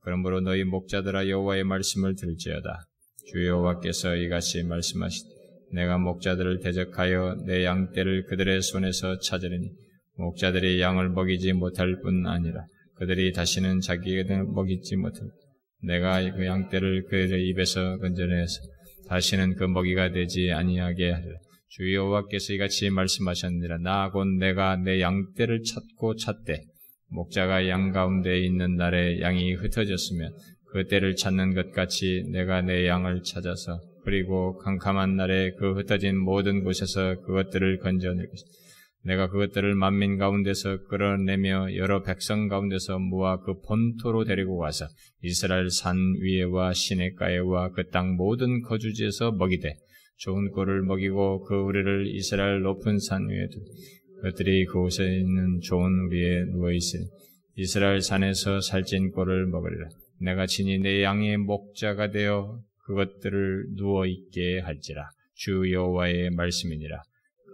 [0.00, 2.84] 그러므로 너희 목자들아 여호와의 말씀을 들지어다.
[3.26, 5.28] 주 여호와께서 이같이 말씀하시되
[5.74, 9.70] 내가 목자들을 대적하여 내 양떼를 그들의 손에서 찾으리니
[10.16, 15.28] 목자들이 양을 먹이지 못할 뿐 아니라 그들이 다시는 자기를 먹이지 못할
[15.84, 18.60] 내가 그 양떼를 그들의 입에서 건져내서
[19.08, 21.38] 다시는 그 먹이가 되지 아니하게 하리라.
[21.74, 23.78] 주 여호와께서 이같이 말씀하셨느니라.
[23.78, 26.60] 나 곧 내가 내 양떼를 찾고 찾되
[27.08, 30.34] 목자가 양 가운데 있는 날에 양이 흩어졌으면
[30.70, 36.62] 그 때를 찾는 것 같이 내가 내 양을 찾아서 그리고 캄캄한 날에 그 흩어진 모든
[36.62, 38.50] 곳에서 그것들을 건져낼 것이다.
[39.04, 44.86] 내가 그것들을 만민 가운데서 끌어내며 여러 백성 가운데서 모아 그 본토로 데리고 와서
[45.22, 49.74] 이스라엘 산 위에와 시내가에와 그 땅 모든 거주지에서 먹이되
[50.16, 53.60] 좋은 꼴을 먹이고 그 우리를 이스라엘 높은 산 위에 두
[54.22, 57.04] 그들이 그곳에 있는 좋은 우리에 누워 있으니
[57.56, 59.88] 이스라엘 산에서 살찐 꼴을 먹으리라.
[60.20, 65.10] 내가 친히 내 양의 목자가 되어 그것들을 누워 있게 할지라.
[65.34, 67.02] 주 여호와의 말씀이니라.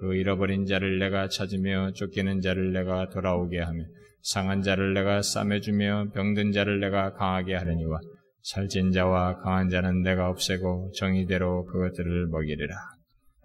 [0.00, 3.82] 그 잃어버린 자를 내가 찾으며 쫓기는 자를 내가 돌아오게 하며
[4.22, 7.98] 상한 자를 내가 싸매주며 병든 자를 내가 강하게 하려니와
[8.42, 12.74] 살찐 자와 강한 자는 내가 없애고 정의대로 그것들을 먹이리라.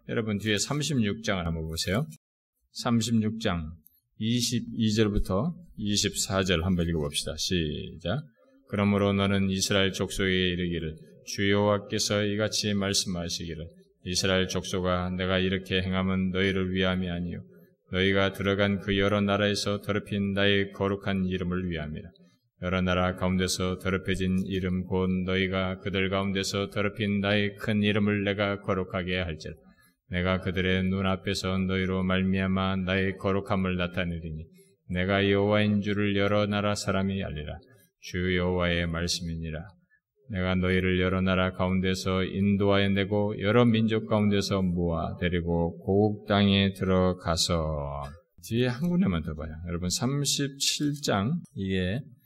[0.10, 2.06] 여러분 뒤에 36장을 한번 보세요.
[2.84, 3.72] 36장
[4.20, 7.36] 22절부터 24절 한번 읽어봅시다.
[7.38, 8.24] 시작.
[8.70, 13.68] 그러므로 너는 이스라엘 족속에 이르기를 주 여호와께서 이같이 말씀하시기를
[14.06, 17.44] 이스라엘 족속아 내가 이렇게 행함은 너희를 위함이 아니요
[17.92, 22.10] 너희가 들어간 그 여러 나라에서 더럽힌 나의 거룩한 이름을 위함이라
[22.64, 29.20] 여러 나라 가운데서 더럽혀진 이름 곧 너희가 그들 가운데서 더럽힌 나의 큰 이름을 내가 거룩하게
[29.20, 29.54] 할지라.
[30.10, 34.46] 내가 그들의 눈앞에서 너희로 말미암아 나의 거룩함을 나타내리니
[34.92, 37.60] 내가 여호와인 줄을 여러 나라 사람이 알리라.
[38.00, 39.60] 주 여호와의 말씀이니라.
[40.30, 48.04] 내가 너희를 여러 나라 가운데서 인도하여 내고 여러 민족 가운데서 모아 데리고 고국 땅에 들어가서.
[48.44, 49.52] 뒤에 한 군데만 더 봐요.
[49.68, 52.23] 여러분 37장 이게 어,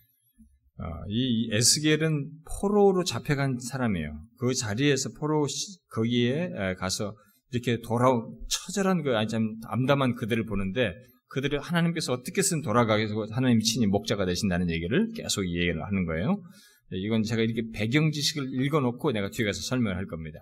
[1.09, 2.29] 이 에스겔은
[2.61, 4.19] 포로로 잡혀간 사람이에요.
[4.37, 5.47] 그 자리에서 포로
[5.91, 7.15] 거기에 가서
[7.51, 10.93] 이렇게 돌아온 처절한 그 아니 참 암담한 그들을 보는데
[11.29, 16.41] 그들을 하나님께서 어떻게 쓴 돌아가게 해서 하나님 친히 목자가 되신다는 얘기를 계속 얘기를 하는 거예요.
[16.91, 20.39] 네, 이건 제가 이렇게 배경 지식을 읽어놓고 내가 뒤에 가서 설명을 할 겁니다.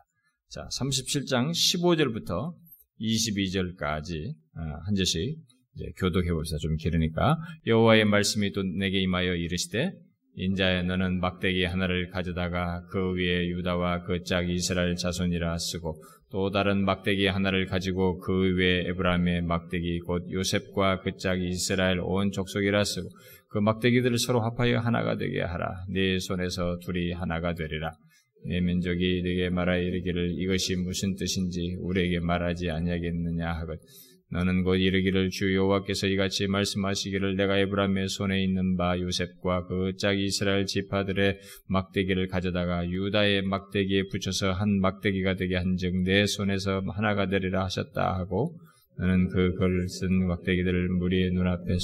[0.49, 2.53] 자, 37장 15절부터
[2.99, 5.37] 22절까지 아, 한 절씩
[5.97, 6.57] 교독해 봅시다.
[6.59, 9.91] 좀 길으니까 여호와의 말씀이 또 내게 임하여 이르시되
[10.37, 16.83] 인자야 너는 막대기 하나를 가져다가 그 위에 유다와 그 짝 이스라엘 자손이라 쓰고 또 다른
[16.83, 23.09] 막대기 하나를 가지고 그 위에 에브라임의 막대기 곧 요셉과 그 짝 이스라엘 온 족속이라 쓰고
[23.49, 25.85] 그 막대기들을 서로 합하여 하나가 되게 하라.
[25.89, 27.91] 네 손에서 둘이 하나가 되리라.
[28.47, 33.79] 네 민족이 네게 말하 이르기를 이것이 무슨 뜻인지 우리에게 말하지 아니하겠느냐 하거든.
[34.31, 40.25] 너는 곧 이르기를 주 여호와께서 이같이 말씀하시기를 내가 에브라임의 손에 있는 바 요셉과 그 짝이
[40.25, 47.63] 이스라엘 지파들의 막대기를 가져다가 유다의 막대기에 붙여서 한 막대기가 되게 한즉 내 손에서 하나가 되리라
[47.65, 48.57] 하셨다 하고
[48.97, 51.77] 너는 그글 쓴 막대기들을 무리의 눈앞에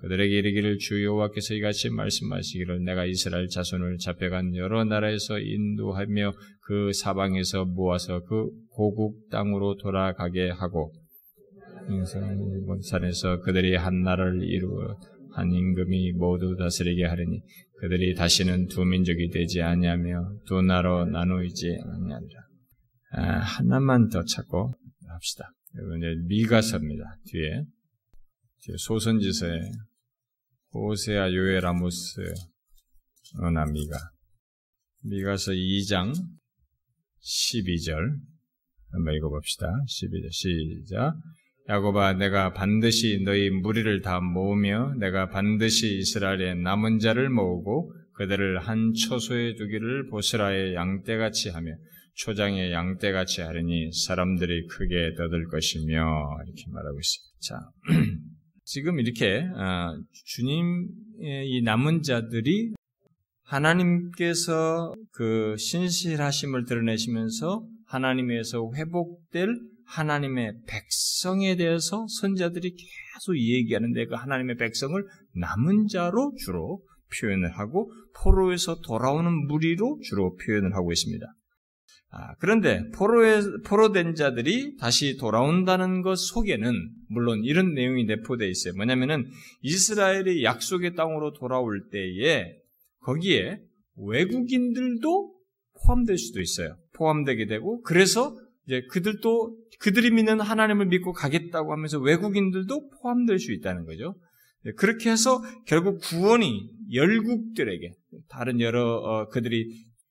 [0.00, 7.64] 그들에게 이르기를 주 여호와께서 이같이 말씀하시기를 내가 이스라엘 자손을 잡혀간 여러 나라에서 인도하며 그 사방에서
[7.64, 10.92] 모아서 그 고국 땅으로 돌아가게 하고
[12.82, 14.98] 산에서 그들이 한 나라를 이루어
[15.32, 17.40] 한 임금이 모두 다스리게 하리니
[17.80, 22.40] 그들이 다시는 두 민족이 되지 아니하며 두 나라로 나누이지 아니하리라.
[23.12, 24.74] 아, 하나만 더 찾고
[25.08, 25.52] 합시다.
[25.76, 27.04] 여러분 이제 미가서입니다.
[27.26, 27.64] 뒤에
[28.76, 29.60] 소선지서에
[30.74, 32.20] 호세아 요에라무스
[33.40, 33.98] 어나 미가
[35.04, 36.12] 미가서 2장
[37.22, 38.18] 12절
[38.90, 39.66] 한번 읽어봅시다.
[39.86, 41.14] 12절 시작
[41.68, 48.94] 야곱아 내가 반드시 너희 무리를 다 모으며 내가 반드시 이스라엘의 남은 자를 모으고 그들을 한
[48.94, 51.72] 초소에 두기를 보스라의 양떼같이 하며
[52.14, 57.28] 초장의 양떼같이 하리니 사람들이 크게 떠들 것이며 이렇게 말하고 있어요.
[57.40, 57.70] 자,
[58.64, 59.92] 지금 이렇게 아,
[60.24, 62.72] 주님의 이 남은 자들이
[63.44, 69.54] 하나님께서 그 신실하심을 드러내시면서 하나님에서 회복될
[69.88, 75.02] 하나님의 백성에 대해서 선자들이 계속 얘기하는데 그 하나님의 백성을
[75.34, 76.82] 남은 자로 주로
[77.20, 77.90] 표현을 하고
[78.22, 81.26] 포로에서 돌아오는 무리로 주로 표현을 하고 있습니다.
[82.10, 86.72] 아, 그런데 포로에, 포로된 자들이 다시 돌아온다는 것 속에는
[87.08, 88.74] 물론 이런 내용이 내포되어 있어요.
[88.74, 89.26] 뭐냐면은
[89.62, 92.56] 이스라엘이 약속의 땅으로 돌아올 때에
[93.00, 93.60] 거기에
[93.96, 95.34] 외국인들도
[95.82, 96.76] 포함될 수도 있어요.
[96.94, 98.34] 포함되게 되고 그래서
[98.66, 104.14] 이제 그들도 그들이 믿는 하나님을 믿고 가겠다고 하면서 외국인들도 포함될 수 있다는 거죠.
[104.64, 107.92] 네, 그렇게 해서 결국 구원이 열국들에게
[108.28, 109.70] 다른 여러 어, 그들이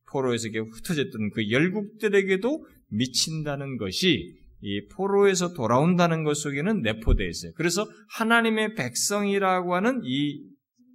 [0.09, 7.51] 포로에서 흩어졌던 그 열국들에게도 미친다는 것이 이 포로에서 돌아온다는 것 속에는 내포되어 있어요.
[7.55, 7.85] 그래서
[8.17, 10.41] 하나님의 백성이라고 하는 이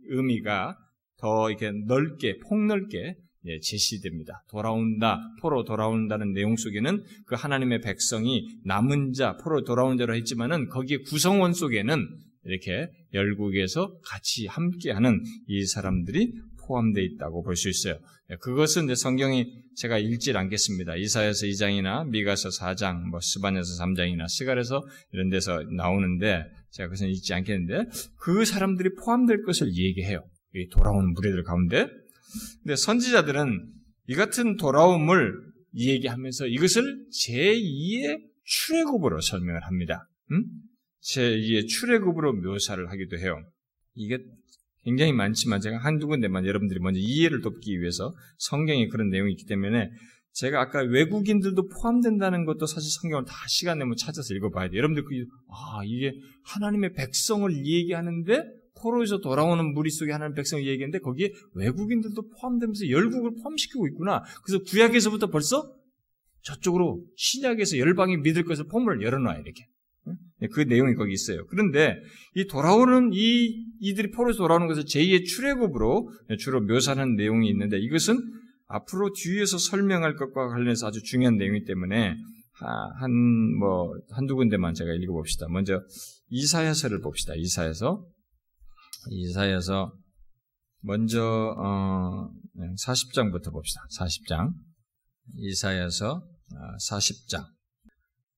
[0.09, 0.77] 의미가
[1.19, 4.45] 더 이렇게 넓게 폭넓게 예, 제시됩니다.
[4.51, 10.99] 돌아온다, 포로 돌아온다는 내용 속에는 그 하나님의 백성이 남은 자, 포로 돌아온 자로 했지만은 거기에
[10.99, 12.07] 구성원 속에는
[12.45, 16.33] 이렇게 열국에서 같이 함께하는 이 사람들이
[16.67, 17.99] 포함되어 있다고 볼 수 있어요.
[18.31, 20.97] 예, 그것은 이제 성경이 제가 읽질 않겠습니다.
[20.97, 27.91] 이사에서 2장이나 미가서 4장, 뭐 스바냐서 3장이나 시갈에서 이런 데서 나오는데 제가 그것은 읽지 않겠는데
[28.19, 30.25] 그 사람들이 포함될 것을 얘기해요.
[30.55, 31.89] 이 돌아오는 무리들 가운데
[32.63, 33.73] 근데 선지자들은
[34.09, 35.35] 이 같은 돌아옴을
[35.75, 40.09] 얘기하면서 이것을 제2의 출애굽으로 설명을 합니다.
[40.33, 40.45] 음?
[41.03, 43.43] 제2의 출애굽으로 묘사를 하기도 해요.
[43.95, 44.19] 이게
[44.85, 49.91] 굉장히 많지만 제가 한두 군데만 여러분들이 먼저 이해를 돕기 위해서 성경에 그런 내용이 있기 때문에
[50.33, 54.79] 제가 아까 외국인들도 포함된다는 것도 사실 성경을 다 시간 내면 찾아서 읽어봐야 돼요.
[54.79, 55.11] 여러분들 그,
[55.49, 56.15] 아, 이게
[56.45, 63.87] 하나님의 백성을 얘기하는데 포로에서 돌아오는 무리 속에 하나님 백성을 얘기했는데 거기에 외국인들도 포함되면서 열국을 포함시키고
[63.89, 64.23] 있구나.
[64.45, 65.73] 그래서 구약에서부터 벌써
[66.43, 69.67] 저쪽으로 신약에서 열방이 믿을 것을 포문을 열어놔 이렇게.
[70.41, 71.47] 네, 그 내용이 거기 있어요.
[71.47, 71.97] 그런데
[72.35, 78.19] 이 돌아오는 이 이들이 포로에서 돌아오는 것을 제2의 출애굽으로 주로 묘사하는 내용이 있는데 이것은
[78.67, 82.17] 앞으로 뒤에서 설명할 것과 관련해서 아주 중요한 내용이기 때문에
[82.99, 83.11] 한
[83.59, 85.47] 뭐 한두 군데만 제가 읽어봅시다.
[85.49, 85.81] 먼저
[86.31, 87.35] 이사야서를 봅시다.
[87.37, 88.05] 이사야서
[89.11, 89.93] 이사야서
[90.83, 92.31] 먼저 어,
[92.87, 93.83] 40장부터 봅시다.
[93.99, 94.53] 40장.
[95.37, 96.23] 이사야서
[96.91, 97.45] 40장.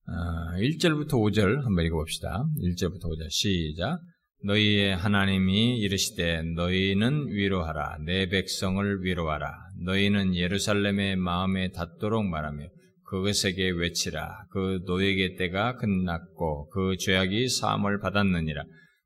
[0.07, 2.45] 어, 1절부터 어, 5절 한번 읽어봅시다.
[2.61, 3.99] 1절부터 5절 시작.
[4.43, 7.97] 너희의 하나님이 이르시되 너희는 위로하라.
[8.05, 9.51] 내 백성을 위로하라.
[9.83, 12.67] 너희는 예루살렘의 마음에 닿도록 말하며
[13.05, 14.45] 그것에게 외치라.
[14.51, 18.63] 그 노예의 때가 끝났고 그 죄악이 사함을 받았느니라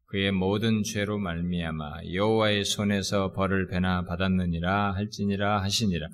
[0.10, 6.08] 그의 모든 죄로 말미암아 여호와의 손에서 벌을 배나 받았느니라 할지니라 하시니라.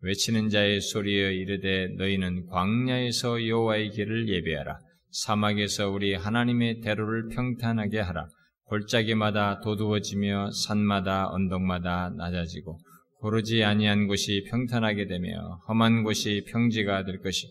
[0.00, 4.78] 외치는 자의 소리에 이르되 너희는 광야에서 여호와의 길을 예배하라.
[5.10, 8.26] 사막에서 우리 하나님의 대로를 평탄하게 하라.
[8.64, 12.78] 골짜기마다 도두어지며 산마다 언덕마다 낮아지고
[13.20, 17.48] 고르지 아니한 곳이 평탄하게 되며 험한 곳이 평지가 될 것이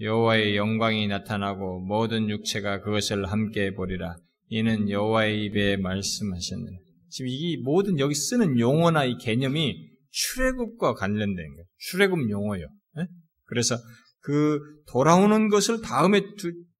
[0.00, 4.16] 여호와의 영광이 나타나고 모든 육체가 그것을 함께 보리라
[4.48, 6.78] 이는 여호와의 입에 말씀하셨느니
[7.10, 9.76] 지금 이 모든 여기 쓰는 용어나 이 개념이
[10.10, 11.64] 출애굽과 관련된 거예요.
[11.78, 12.66] 출애굽 용어예요.
[12.96, 13.06] 네?
[13.44, 13.76] 그래서
[14.20, 16.22] 그 돌아오는 것을 다음에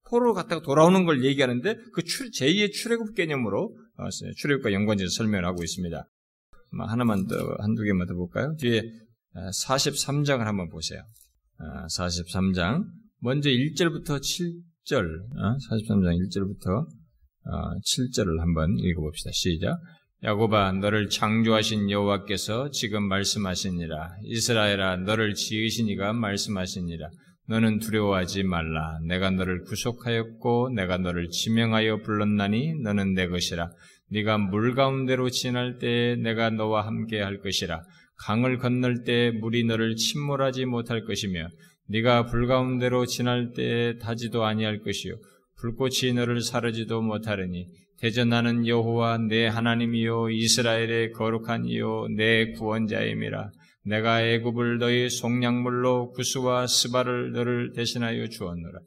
[0.09, 5.63] 포로 갔다가 돌아오는 걸 얘기하는데 그 출, 제2의 출애굽 개념으로 어, 출애굽과 연관지어서 설명을 하고
[5.63, 6.09] 있습니다.
[6.77, 8.57] 하나만 더 한두 개만 더 볼까요?
[8.59, 8.83] 뒤에
[9.67, 11.03] 43장을 어, 한번 보세요.
[11.97, 12.85] 43장 어,
[13.21, 15.07] 먼저 1절부터 7절
[15.71, 16.87] 43장 1절부터
[17.47, 19.31] 7절을 어, 한번 읽어봅시다.
[19.33, 19.79] 시작.
[20.23, 24.17] 야곱아 너를 창조하신 여호와께서 지금 말씀하시니라.
[24.25, 27.09] 이스라엘아 너를 지으시니가 말씀하시니라.
[27.47, 28.99] 너는 두려워하지 말라.
[29.07, 33.71] 내가 너를 구속하였고 내가 너를 지명하여 불렀나니 너는 내 것이라.
[34.11, 37.83] 네가 물 가운데로 지날 때에 내가 너와 함께 할 것이라.
[38.25, 41.49] 강을 건널 때 물이 너를 침몰하지 못할 것이며
[41.89, 45.17] 네가 불 가운데로 지날 때에 타지도 아니할 것이요
[45.65, 53.51] 불꽃이 너를 사르지도 못하리니 대전 나는 여호와 내 하나님이요 이스라엘의 거룩한 이요 내 구원자임이라.
[53.87, 58.79] 내가 애굽을 너희 속량물로 구스와 스바를 너를 대신하여 주었노라.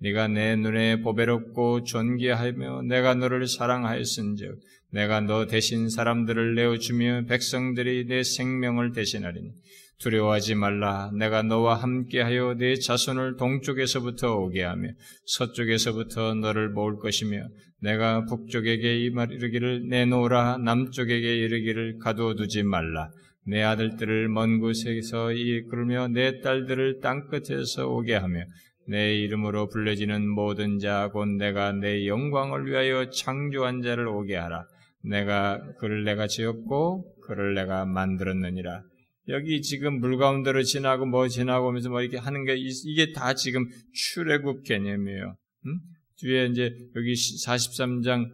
[0.00, 4.60] 네가 내 눈에 보배롭고 존귀하며 내가 너를 사랑하였은즉
[4.92, 9.52] 내가 너 대신 사람들을 내어 주며 백성들이 내 생명을 대신하리니
[9.98, 11.10] 두려워하지 말라.
[11.18, 14.88] 내가 너와 함께하여 네 자손을 동쪽에서부터 오게 하며
[15.26, 17.48] 서쪽에서부터 너를 모을 것이며
[17.80, 23.10] 내가 북쪽에게 이르기를 내놓으라 남쪽에게 이르기를 가두어 두지 말라.
[23.46, 28.40] 내 아들들을 먼 곳에서 이끌며 내 딸들을 땅끝에서 오게 하며
[28.88, 34.64] 내 이름으로 불려지는 모든 자 곧 내가 내 영광을 위하여 창조한 자를 오게 하라.
[35.02, 38.82] 내가 그를 내가 지었고 그를 내가 만들었느니라.
[39.28, 43.66] 여기 지금 물 가운데로 지나고 뭐 지나고 하면서 뭐 이렇게 하는 게 이게 다 지금
[43.92, 45.36] 출애굽 개념이에요.
[45.66, 45.80] 음?
[46.18, 48.26] 뒤에 이제 여기 43장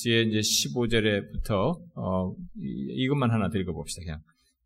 [0.00, 4.02] 뒤에 이제 15절에부터 어 이것만 하나 읽어 봅시다.
[4.04, 4.20] 그냥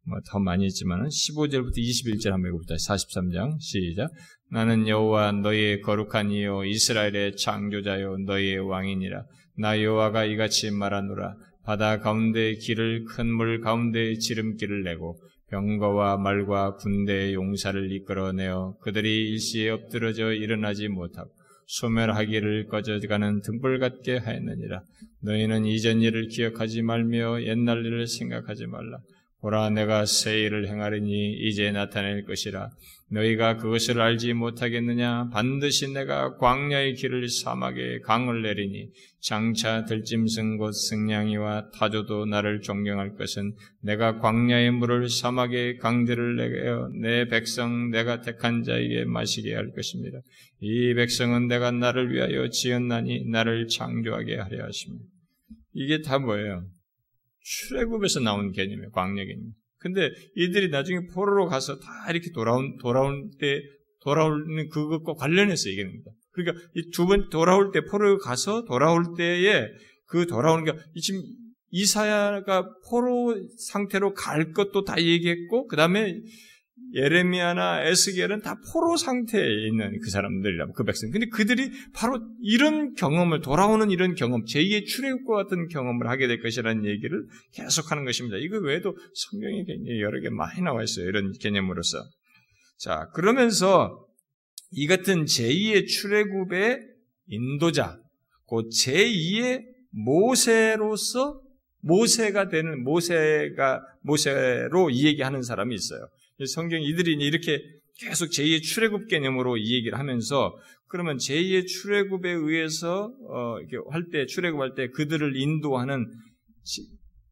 [0.07, 2.75] 뭐 더 많이 있지만은 15절부터 21절 한번 읽어봅시다.
[2.75, 4.11] 43장 시작.
[4.51, 9.25] 나는 여호와 너희의 거룩한 이요 이스라엘의 창조자요 너희의 왕이니라.
[9.59, 11.35] 나 여호와가 이같이 말하노라.
[11.65, 15.17] 바다 가운데 길을 큰 물 가운데 지름길을 내고
[15.53, 21.31] 병거와 말과 군대의 용사를 이끌어내어 그들이 일시에 엎드러져 일어나지 못하고
[21.67, 24.83] 소멸하기를 꺼져가는 등불 같게 하였느니라.
[25.21, 28.99] 너희는 이전 일을 기억하지 말며 옛날 일을 생각하지 말라.
[29.43, 32.71] 보라 내가 새 일을 행하리니 이제 나타낼 것이라.
[33.11, 35.31] 너희가 그것을 알지 못하겠느냐?
[35.31, 38.89] 반드시 내가 광야의 길을 사막에 강을 내리니
[39.21, 47.27] 장차 들짐승 곧 승냥이와 타조도 나를 존경할 것은 내가 광야의 물을 사막에 강들을 내어 내
[47.27, 50.21] 백성 내가 택한 자에게 마시게 할 것입니다.
[50.61, 55.05] 이 백성은 내가 나를 위하여 지었나니 나를 창조하게 하려 하십니다.
[55.75, 56.65] 이게 다 뭐예요?
[57.43, 58.91] 출애굽에서 나온 개념이에요.
[58.91, 59.53] 광야 개념.
[59.79, 63.61] 근데 이들이 나중에 포로로 가서 다 이렇게 돌아온, 돌아올 때,
[64.05, 66.11] 돌아오는 그것과 관련해서 얘기합니다.
[66.33, 69.67] 그러니까 이 두 번 돌아올 때, 포로 가서 돌아올 때에
[70.07, 71.21] 그 돌아오는 게, 지금
[71.71, 73.35] 이사야가 포로
[73.71, 76.15] 상태로 갈 것도 다 얘기했고, 그 다음에
[76.95, 81.11] 예레미야나 에스겔은 다 포로 상태에 있는 그 사람들이라고 그 백성.
[81.11, 86.85] 근데 그들이 바로 이런 경험을 돌아오는 이런 경험, 제2의 출애굽과 같은 경험을 하게 될 것이라는
[86.85, 88.37] 얘기를 계속하는 것입니다.
[88.37, 89.65] 이거 외에도 성경에
[90.01, 91.09] 여러 개 많이 나와 있어요.
[91.09, 91.99] 이런 개념으로서.
[92.79, 94.07] 자, 그러면서
[94.71, 96.81] 이 같은 제2의 출애굽의
[97.29, 97.99] 인도자,
[98.49, 101.41] 그 제2의 모세로서
[101.83, 106.09] 모세가 되는 모세가 모세로 이 얘기하는 사람이 있어요.
[106.47, 107.63] 성경 이들이 이렇게
[107.99, 110.57] 계속 제2의 출애굽 개념으로 이 얘기를 하면서
[110.89, 116.07] 그러면 제2의 출애굽에 의해서 어, 이렇게 할 때 출애굽할 때 그들을 인도하는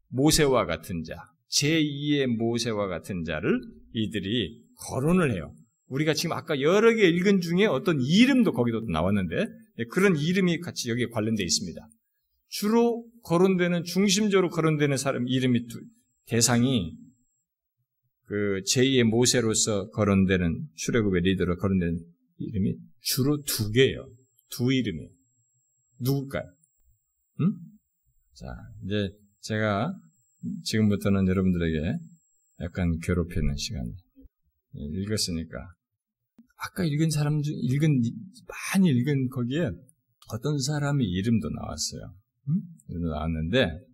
[0.09, 1.15] 모세와 같은 자,
[1.51, 3.59] 제2의 모세와 같은 자를
[3.93, 5.53] 이들이 거론을 해요.
[5.87, 9.45] 우리가 지금 아까 여러 개 읽은 중에 어떤 이름도 거기도 나왔는데
[9.79, 11.81] 예, 그런 이름이 같이 여기에 관련되어 있습니다.
[12.47, 15.65] 주로 거론되는 중심적으로 거론되는 사람 이름이
[16.27, 16.93] 대상이
[18.31, 21.99] 그 제2의 모세로서 거론되는 출애굽의 리더로 거론되는
[22.37, 24.07] 이름이 주로 두 개예요.
[24.51, 25.09] 두 이름이에요.
[25.99, 26.43] 누굴까요?
[27.41, 27.53] 응?
[28.33, 28.45] 자,
[28.85, 29.09] 이제
[29.41, 29.93] 제가
[30.63, 31.97] 지금부터는 여러분들에게
[32.61, 33.83] 약간 괴롭히는 시간
[34.75, 35.57] 읽었으니까
[36.55, 38.01] 아까 읽은 사람 중 읽은
[38.47, 39.71] 많이 읽은 거기에
[40.33, 42.15] 어떤 사람의 이름도 나왔어요.
[42.47, 42.61] 응?
[42.87, 43.91] 이름도 나왔는데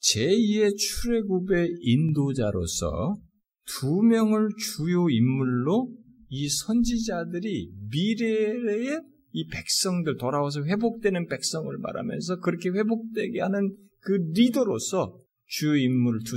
[0.00, 3.18] 제2의 출애굽의 인도자로서
[3.64, 5.94] 두 명을 주요 인물로
[6.28, 9.00] 이 선지자들이 미래의
[9.32, 16.36] 이 백성들 돌아와서 회복되는 백성을 말하면서 그렇게 회복되게 하는 그 리더로서 주요 인물 두,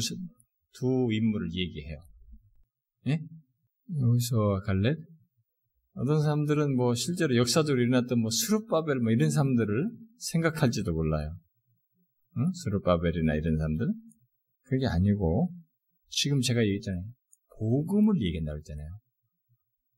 [0.73, 1.97] 두 인물을 얘기해요.
[3.07, 3.19] 예?
[3.99, 4.95] 여기서 갈래?
[5.93, 11.37] 어떤 사람들은 뭐 실제로 역사적으로 일어났던 뭐 수르바벨 뭐 이런 사람들을 생각할지도 몰라요.
[12.37, 12.51] 응?
[12.53, 13.93] 수르바벨이나 이런 사람들?
[14.63, 15.51] 그게 아니고
[16.15, 17.03] 지금 제가 얘기했잖아요.
[17.59, 18.87] 복음을 얘기한다고 했잖아요.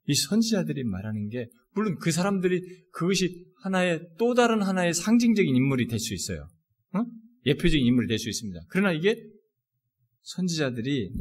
[0.07, 2.61] 이 선지자들이 말하는 게 물론 그 사람들이
[2.91, 6.47] 그것이 하나의 또 다른 하나의 상징적인 인물이 될 수 있어요.
[6.93, 7.05] 어?
[7.45, 8.59] 예표적인 인물이 될 수 있습니다.
[8.70, 9.15] 그러나 이게
[10.24, 11.11] 선지자들이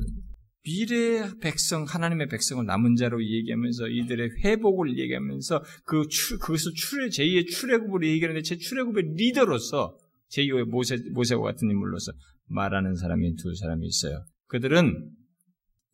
[0.64, 7.46] 미래 백성 하나님의 백성을 남은 자로 얘기하면서 이들의 회복을 얘기하면서 그 출, 그것을 출애 제2의
[7.48, 9.96] 출애굽으로 얘기하는데 제 출애굽의 리더로서
[10.30, 12.12] 제2의 모세 모세와 같은 인물로서
[12.46, 14.24] 말하는 사람이 두 사람이 있어요.
[14.46, 15.12] 그들은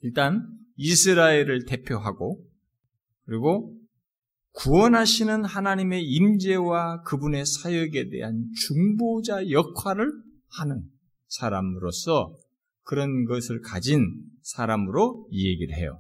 [0.01, 0.47] 일단
[0.77, 2.45] 이스라엘을 대표하고
[3.25, 3.79] 그리고
[4.53, 10.11] 구원하시는 하나님의 임재와 그분의 사역에 대한 중보자 역할을
[10.59, 10.83] 하는
[11.29, 12.37] 사람으로서
[12.83, 14.05] 그런 것을 가진
[14.43, 15.99] 사람으로 이 얘기를 해요.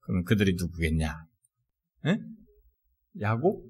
[0.00, 1.26] 그러면 그들이 누구겠냐?
[2.06, 2.18] 에?
[3.20, 3.64] 야곱?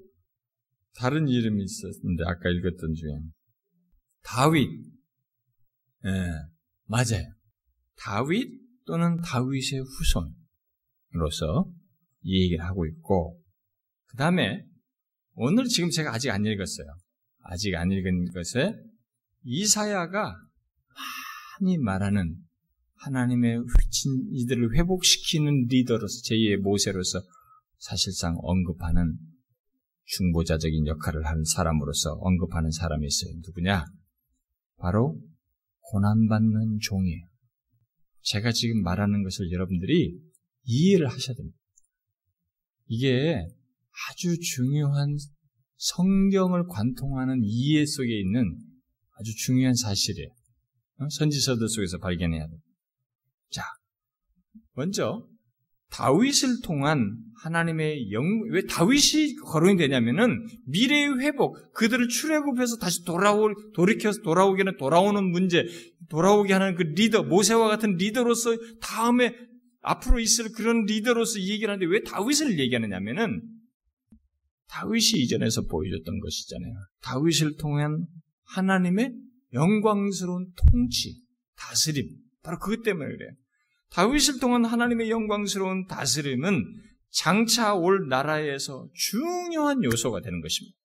[0.95, 3.11] 다른 이름이 있었는데 아까 읽었던 중에
[4.23, 4.69] 다윗.
[6.05, 6.09] 예,
[6.85, 7.25] 맞아요.
[7.97, 8.49] 다윗
[8.85, 9.81] 또는 다윗의
[11.13, 11.71] 후손으로서
[12.23, 13.39] 이 얘기를 하고 있고,
[14.07, 14.65] 그 다음에
[15.33, 16.87] 오늘 지금 제가 아직 안 읽었어요.
[17.43, 18.75] 아직 안 읽은 것에
[19.43, 20.35] 이사야가
[21.59, 22.35] 많이 말하는
[22.95, 23.63] 하나님의
[24.31, 27.21] 이들을 회복시키는 리더로서 제2의 모세로서
[27.77, 29.17] 사실상 언급하는
[30.05, 33.33] 중보자적인 역할을 하는 사람으로서 언급하는 사람이 있어요.
[33.45, 33.85] 누구냐?
[34.77, 35.19] 바로
[35.79, 37.30] 고난받는 종이에요.
[38.23, 40.19] 제가 지금 말하는 것을 여러분들이
[40.63, 41.57] 이해를 하셔야 됩니다.
[42.87, 43.47] 이게
[44.09, 45.17] 아주 중요한
[45.77, 48.57] 성경을 관통하는 이해 속에 있는
[49.17, 50.29] 아주 중요한 사실이에요.
[50.99, 51.09] 어?
[51.09, 52.59] 선지서들 속에서 발견해야 돼요.
[53.49, 53.63] 자,
[54.73, 55.27] 먼저
[55.91, 64.21] 다윗을 통한 하나님의 영, 왜 다윗이 거론이 되냐면은 미래의 회복, 그들을 출애굽해서 다시 돌아올, 돌이켜서
[64.21, 65.65] 돌아오기는 돌아오는 문제,
[66.09, 69.35] 돌아오게 하는 그 리더, 모세와 같은 리더로서 다음에
[69.81, 73.41] 앞으로 있을 그런 리더로서 얘기를 하는데 왜 다윗을 얘기하느냐면은
[74.67, 76.73] 다윗이 이전에서 보여줬던 것이잖아요.
[77.01, 78.05] 다윗을 통한
[78.45, 79.13] 하나님의
[79.53, 81.15] 영광스러운 통치,
[81.57, 82.07] 다스림.
[82.43, 83.31] 바로 그것 때문에 그래요.
[83.91, 86.63] 다윗을 통한 하나님의 영광스러운 다스림은
[87.09, 90.77] 장차 올 나라에서 중요한 요소가 되는 것입니다.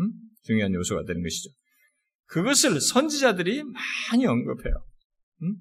[0.00, 0.12] 음?
[0.42, 1.50] 중요한 요소가 되는 것이죠.
[2.26, 4.74] 그것을 선지자들이 많이 언급해요.
[5.42, 5.56] 음?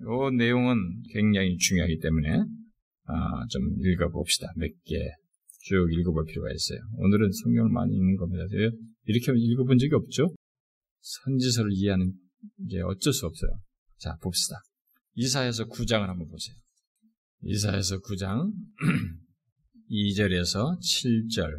[0.00, 0.76] 이 내용은
[1.12, 2.44] 굉장히 중요하기 때문에
[3.04, 4.52] 아, 좀 읽어봅시다.
[4.56, 5.28] 몇 개
[5.68, 6.78] 쭉 읽어볼 필요가 있어요.
[6.96, 8.44] 오늘은 성경을 많이 읽는 겁니다.
[9.04, 10.34] 이렇게 읽어본 적이 없죠?
[11.00, 12.12] 선지서를 이해하는
[12.70, 13.50] 게 어쩔 수 없어요.
[13.98, 14.56] 자, 봅시다.
[15.14, 16.56] 이사에서 9장을 한번 보세요.
[17.42, 18.52] 이사에서 9장
[19.90, 21.50] 2절에서 7절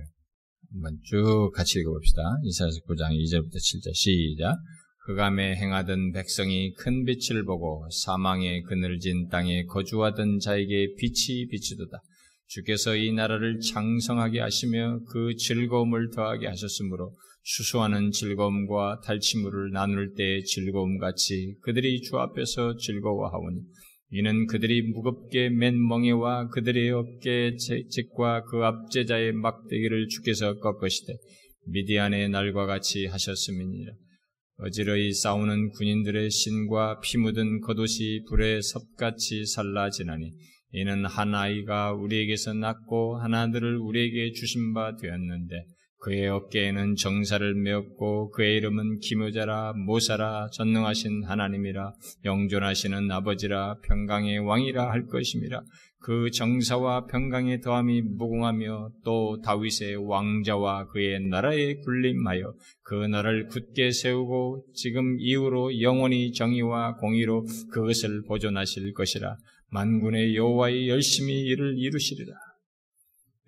[0.71, 2.21] 한번 쭉 같이 읽어봅시다.
[2.43, 4.57] 이사에서 9장 2절부터 7절 시작.
[5.07, 12.01] 흑암에 행하던 백성이 큰 빛을 보고 사망의 그늘진 땅에 거주하던 자에게 빛이 비치도다.
[12.47, 17.15] 주께서 이 나라를 장성하게 하시며 그 즐거움을 더하게 하셨으므로
[17.51, 23.61] 수수하는 즐거움과 달치물을 나눌 때의 즐거움 같이 그들이 주 앞에서 즐거워하오니
[24.11, 31.13] 이는 그들이 무겁게 맨 멍에와 그들의 어깨 책과 그 앞제자의 막대기를 주께서 꺾으시되
[31.65, 33.93] 미디안의 날과 같이 하셨음이니라.
[34.57, 40.33] 어지러이 싸우는 군인들의 신과 피 묻은 겉옷이 불에 섭같이 살라지나니
[40.73, 45.65] 이는 한 아이가 우리에게서 낳고 하나들을 우리에게 주신 바 되었는데
[45.99, 51.93] 그의 어깨에는 정사를 메었고 그의 이름은 기묘자라 모사라 전능하신 하나님이라
[52.25, 55.61] 영존하시는 아버지라 평강의 왕이라 할 것임이라
[56.01, 64.65] 그 정사와 평강의 더함이 무궁하며 또 다윗의 왕자와 그의 나라에 군림하여 그 나라를 굳게 세우고
[64.73, 69.35] 지금 이후로 영원히 정의와 공의로 그것을 보존하실 것이라
[69.71, 72.33] 만군의 여호와의 열심히 이를 이루시리라.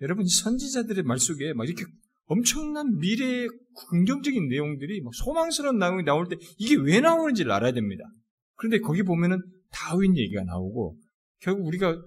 [0.02, 1.84] 여러분 선지자들의 말 속에 막 이렇게
[2.32, 3.48] 엄청난 미래의
[3.90, 8.04] 긍정적인 내용들이 막 소망스러운 내용이 나올 때 이게 왜 나오는지를 알아야 됩니다.
[8.56, 9.38] 그런데 거기 보면은
[9.70, 10.98] 다윈 얘기가 나오고
[11.40, 12.00] 결국 우리가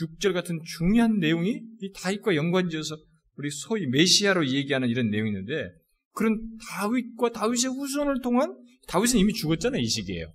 [0.00, 2.96] 6절 같은 중요한 내용이 이 다윗과 연관지어서
[3.36, 5.68] 우리 소위 메시아로 얘기하는 이런 내용이 있는데
[6.12, 8.54] 그런 다윗과 다윗의 후손을 통한
[8.88, 10.32] 다윗은 이미 죽었잖아요 이 시기에요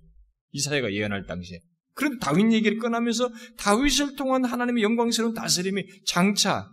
[0.52, 1.60] 이사야가 예언할 당시에
[1.94, 6.68] 그런데 다윗 얘기를 꺼내면서 다윗을 통한 하나님의 영광스러운 다스림이 장차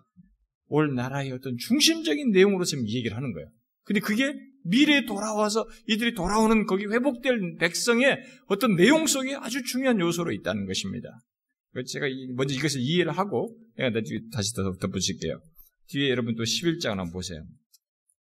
[0.69, 3.49] 올 나라의 어떤 중심적인 내용으로 지금 얘기를 하는 거예요.
[3.83, 8.17] 근데 그게 미래에 돌아와서 이들이 돌아오는 거기 회복될 백성의
[8.47, 11.09] 어떤 내용 속에 아주 중요한 요소로 있다는 것입니다.
[11.87, 12.05] 제가
[12.35, 13.55] 먼저 이것을 이해를 하고
[14.31, 15.41] 다시 더 덧붙일게요.
[15.87, 17.43] 뒤에 여러분 또 11장을 한번 보세요.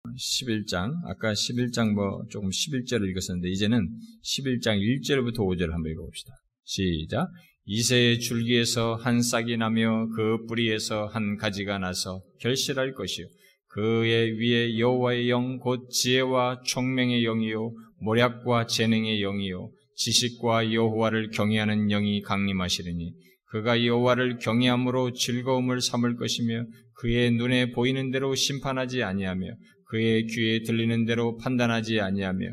[0.06, 3.88] 11장, 아까 11장 뭐 조금 11절을 읽었었는데 이제는
[4.22, 6.32] 11장 1절부터 5절을 한번 읽어봅시다.
[6.62, 7.28] 시작.
[7.68, 13.26] 이새의 줄기에서 한 싹이 나며 그 뿌리에서 한 가지가 나서 결실할 것이요.
[13.68, 22.22] 그의 위에 여호와의 영 곧 지혜와 총명의 영이요 모략과 재능의 영이요 지식과 여호와를 경외하는 영이
[22.22, 23.12] 강림하시리니
[23.46, 26.64] 그가 여호와를 경외함으로 즐거움을 삼을 것이며
[26.94, 29.46] 그의 눈에 보이는 대로 심판하지 아니하며
[29.86, 32.46] 그의 귀에 들리는 대로 판단하지 아니하며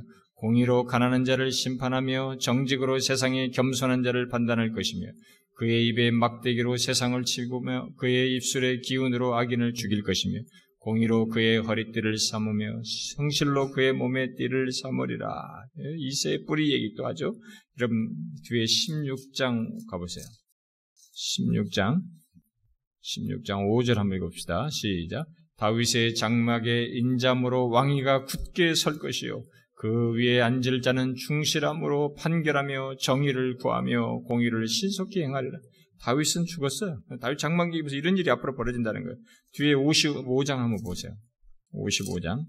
[0.43, 5.07] 공의로 가난한 자를 심판하며 정직으로 세상에 겸손한 자를 판단할 것이며
[5.53, 10.41] 그의 입에 막대기로 세상을 치고며 그의 입술의 기운으로 악인을 죽일 것이며
[10.79, 12.81] 공의로 그의 허리띠를 삼으며
[13.15, 15.27] 성실로 그의 몸의 띠를 삼으리라.
[15.97, 17.33] 이세의 뿌리 얘기 또 하죠.
[17.79, 18.09] 여러분
[18.45, 20.25] 뒤에 16장 가보세요.
[21.39, 22.01] 16장
[23.01, 24.69] 16장 5절 한번 읽읍시다.
[24.71, 25.25] 시작.
[25.55, 29.41] 다윗의 장막에 인잠으로 왕위가 굳게 설 것이요
[29.83, 35.59] 그 위에 앉을 자는 충실함으로 판결하며 정의를 구하며 공의를 신속히 행하리라.
[35.99, 37.01] 다윗은 죽었어요.
[37.19, 37.37] 다윗
[37.75, 39.17] 입어서 이런 일이 앞으로 벌어진다는 거예요.
[39.55, 41.11] 뒤에 55장 한번 보세요.
[41.73, 42.45] 55장.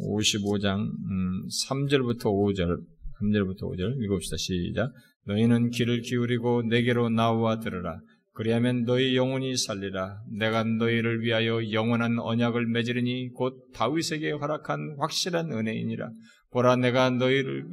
[0.00, 2.80] 55장 음, 3절부터 5절
[3.20, 4.36] 3절부터 5절 읽읍시다.
[4.38, 4.90] 시작.
[5.26, 8.00] 너희는 귀를 기울이고 내게로 나와 들으라.
[8.32, 10.22] 그리하면 너희 영혼이 살리라.
[10.38, 16.08] 내가 너희를 위하여 영원한 언약을 맺으리니 곧 다윗에게 허락한 확실한 은혜이니라.
[16.50, 17.64] 보라 내가 너희를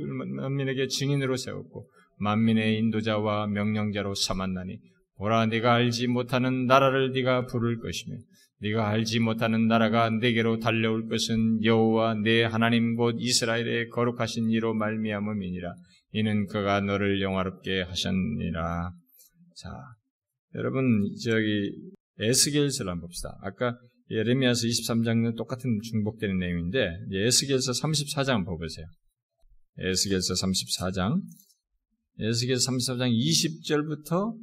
[0.42, 4.80] 만민에게 증인으로 세웠고 만민의 인도자와 명령자로 삼았나니
[5.18, 8.18] 보라 네가 알지 못하는 나라를 네가 부를 것이며
[8.62, 15.74] 네가 알지 못하는 나라가 네게로 달려올 것은 여호와 네 하나님 곧 이스라엘의 거룩하신 이로 말미암음이니라.
[16.14, 18.92] 이는 그가 너를 영화롭게 하셨니라.
[19.56, 19.70] 자
[20.56, 21.74] 여러분 저기
[22.20, 23.38] 에스겔서를 한번 봅시다.
[23.42, 23.78] 아까
[24.10, 28.86] 예레미야서 23장은 똑같은 중복되는 내용인데 에스겔서 34장 한번 보세요
[29.80, 31.22] 에스겔서 34장
[32.20, 34.36] 에스겔서 34장 20절부터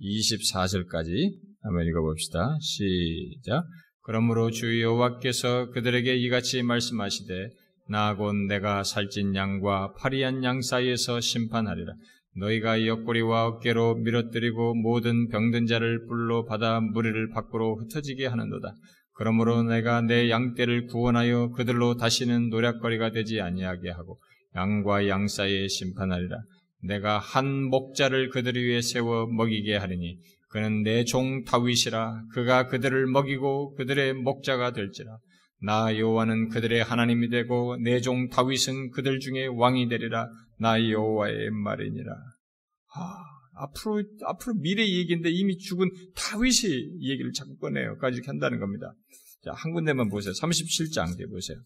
[0.00, 1.32] 24절까지
[1.62, 2.56] 한번 읽어봅시다.
[2.60, 3.64] 시작.
[4.02, 7.50] 그러므로 주 여호와께서 그들에게 이같이 말씀하시되
[7.88, 11.92] 나곧 내가 살찐 양과 파리한 양 사이에서 심판하리라.
[12.36, 18.74] 너희가 옆구리와 어깨로 밀어뜨리고 모든 병든 자를 불로 받아 무리를 밖으로 흩어지게 하는도다.
[19.16, 24.20] 그러므로 내가 내 양떼를 구원하여 그들로 다시는 노략거리가 되지 아니하게 하고
[24.54, 26.36] 양과 양 사이에 심판하리라.
[26.82, 30.18] 내가 한 목자를 그들 위에 세워 먹이게 하리니
[30.50, 32.22] 그는 내 종 다윗이라.
[32.32, 35.18] 그가 그들을 먹이고 그들의 목자가 될지라.
[35.62, 40.28] 나 여호와는 그들의 하나님이 되고 내 종 다윗은 그들 중에 왕이 되리라.
[40.58, 42.12] 나 여호와의 말이니라.
[42.94, 43.18] 아,
[43.56, 48.94] 앞으로 앞으로 미래 얘기인데 이미 죽은 다윗이 얘기를 자꾸 꺼내요까지 한다는 겁니다.
[49.42, 50.32] 자, 한 군데만 보세요.
[50.32, 51.56] 37장 돼 보세요.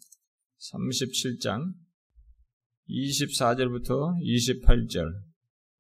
[0.73, 1.73] 37장
[2.89, 5.13] 24절부터 28절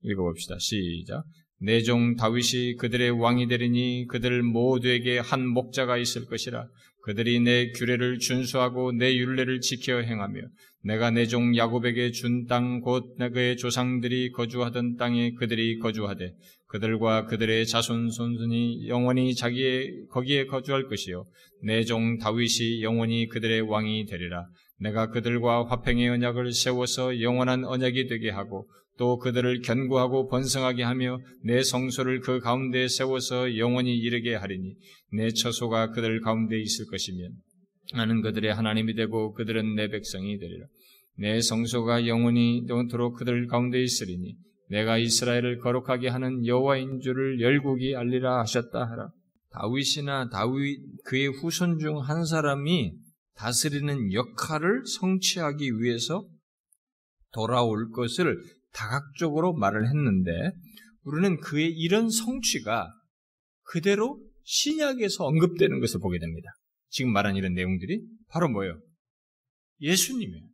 [0.03, 0.57] 읽어봅시다.
[0.59, 1.25] 시작.
[1.63, 6.67] 내종 다윗이 그들의 왕이 되리니 그들 모두에게 한 목자가 있을 것이라.
[7.03, 10.41] 그들이 내 규례를 준수하고 내 율례를 지켜 행하며
[10.83, 16.33] 내가 내 종 야곱에게 준 땅 곧 그의 조상들이 거주하던 땅에 그들이 거주하되
[16.69, 21.27] 그들과 그들의 자손 손손이 영원히 자기의 거기에 거주할 것이요
[21.63, 24.47] 내 종 다윗이 영원히 그들의 왕이 되리라.
[24.79, 28.67] 내가 그들과 화평의 언약을 세워서 영원한 언약이 되게 하고
[28.97, 34.75] 또 그들을 견고하고 번성하게 하며 내 성소를 그 가운데 세워서 영원히 이르게 하리니
[35.13, 37.31] 내 처소가 그들 가운데 있을 것이면
[37.95, 40.67] 나는 그들의 하나님이 되고 그들은 내 백성이 되리라.
[41.17, 44.37] 내 성소가 영원히 영토록 그들 가운데 있으리니
[44.69, 49.11] 내가 이스라엘을 거룩하게 하는 여호와인 줄을 열국이 알리라 하셨다 하라.
[49.51, 52.93] 다윗이나 다윗 그의 후손 중 한 사람이
[53.35, 56.25] 다스리는 역할을 성취하기 위해서
[57.33, 58.37] 돌아올 것을
[58.73, 60.31] 다각적으로 말을 했는데
[61.03, 62.87] 우리는 그의 이런 성취가
[63.63, 66.51] 그대로 신약에서 언급되는 것을 보게 됩니다.
[66.91, 68.79] 지금 말한 이런 내용들이 바로 뭐예요?
[69.81, 70.45] 예수님이에요.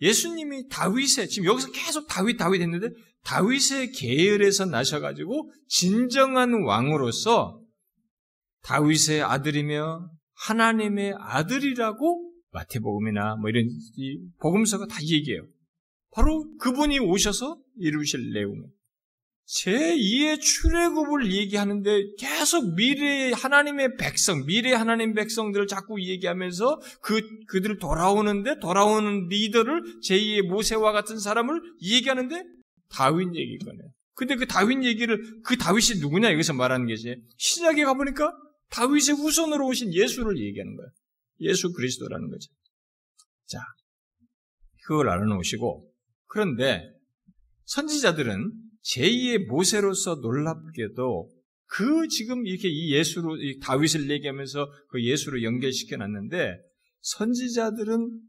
[0.00, 2.88] 예수님이 다윗의 지금 여기서 계속 다윗 다윗 했는데
[3.24, 7.60] 다윗의 계열에서 나셔가지고 진정한 왕으로서
[8.62, 10.10] 다윗의 아들이며
[10.46, 13.68] 하나님의 아들이라고 마태복음이나 뭐 이런
[14.40, 15.46] 복음서가 다 얘기해요.
[16.12, 18.54] 바로 그분이 오셔서 이루실 내용.
[19.50, 28.60] 제2의 출애굽을 얘기하는데 계속 미래 하나님의 백성, 미래 하나님 백성들을 자꾸 얘기하면서 그 그들 돌아오는데
[28.60, 32.44] 돌아오는 리더를 제2의 모세와 같은 사람을 얘기하는데
[32.90, 33.90] 다윗 얘기 거네요.
[34.14, 37.16] 근데 그 다윗 얘기를 그 다윗이 누구냐 여기서 말하는 게지.
[37.36, 38.32] 신약에 가 보니까
[38.70, 40.90] 다윗의 후손으로 오신 예수를 얘기하는 거예요.
[41.40, 42.52] 예수 그리스도라는 거죠.
[43.46, 43.58] 자,
[44.84, 45.90] 그걸 알아놓으시고
[46.26, 46.84] 그런데
[47.64, 51.30] 선지자들은 제2의 모세로서 놀랍게도
[51.66, 56.56] 그 지금 이렇게 이 예수로 이 다윗을 얘기하면서 그 예수로 연결시켜 놨는데
[57.00, 58.20] 선지자들은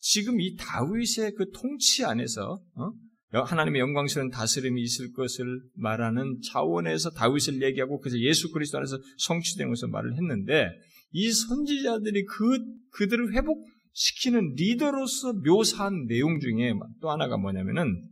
[0.00, 2.92] 지금 이 다윗의 그 통치 안에서 어?
[3.32, 9.88] 하나님의 영광스러운 다스림이 있을 것을 말하는 차원에서 다윗을 얘기하고 그래서 예수 그리스도 안에서 성취된 것을
[9.88, 10.70] 말을 했는데
[11.12, 12.58] 이 선지자들이 그
[12.92, 18.02] 그들을 회복시키는 리더로서 묘사한 내용 중에 또 하나가 뭐냐면은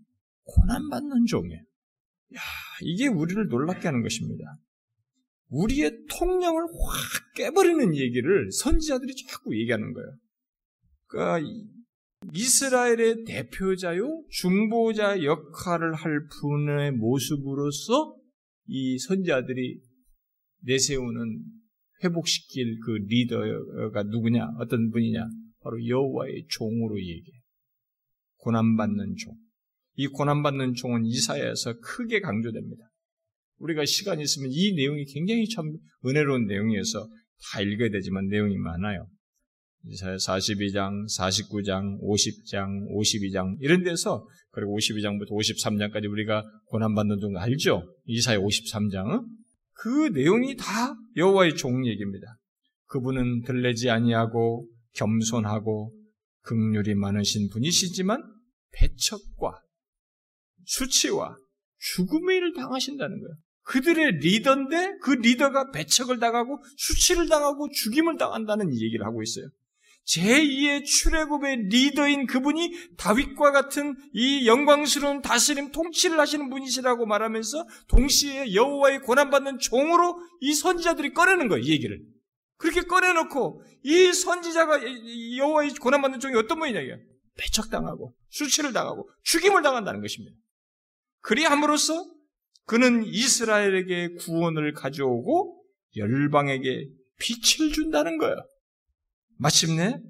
[0.47, 1.61] 고난받는 종이에요.
[2.35, 2.41] 야,
[2.83, 4.45] 이게 우리를 놀랍게 하는 것입니다.
[5.49, 10.17] 우리의 통념을 확 깨버리는 얘기를 선지자들이 자꾸 얘기하는 거예요.
[11.07, 11.49] 그러니까
[12.35, 18.17] 이스라엘의 대표자요, 중보자 역할을 할 분의 모습으로서
[18.67, 19.81] 이 선지자들이
[20.63, 21.45] 내세우는
[22.03, 25.29] 회복시킬 그 리더가 누구냐, 어떤 분이냐,
[25.61, 27.41] 바로 여호와의 종으로 얘기해.
[28.39, 29.46] 고난받는 종.
[29.97, 32.85] 이 고난받는 종은 이사야에서 크게 강조됩니다.
[33.59, 35.73] 우리가 시간이 있으면 이 내용이 굉장히 참
[36.05, 37.09] 은혜로운 내용이어서
[37.51, 39.09] 다 읽어야 되지만 내용이 많아요.
[39.89, 47.95] 이사야 42장, 49장, 50장, 52장 이런 데서 그리고 52장부터 53장까지 우리가 고난받는 종 알죠?
[48.07, 49.25] 이사야 53장은
[49.73, 52.27] 그 내용이 다 여호와의 종 얘기입니다.
[52.87, 55.93] 그분은 들레지 아니하고 겸손하고
[56.43, 58.23] 극률이 많으신 분이시지만
[58.73, 59.61] 배척과
[60.67, 61.37] 수치와
[61.79, 63.37] 죽음의 일을 당하신다는 거예요.
[63.62, 69.49] 그들의 리더인데 그 리더가 배척을 당하고 수치를 당하고 죽임을 당한다는 얘기를 하고 있어요.
[70.07, 79.01] 제2의 출애굽의 리더인 그분이 다윗과 같은 이 영광스러운 다스림 통치를 하시는 분이시라고 말하면서 동시에 여호와의
[79.01, 82.01] 고난받는 종으로 이 선지자들이 꺼내는 거예요, 이 얘기를.
[82.57, 84.81] 그렇게 꺼내놓고 이 선지자가
[85.39, 86.99] 여호와의 고난받는 종이 어떤 분이냐 이게
[87.37, 90.37] 배척당하고 수치를 당하고 죽임을 당한다는 것입니다.
[91.27, 92.09] 그리함으로써
[92.66, 95.64] 그는 이스라엘에게 구원을 가져오고
[95.97, 98.37] 열방에게 빛을 준다는 거예요.
[99.37, 100.01] 마침내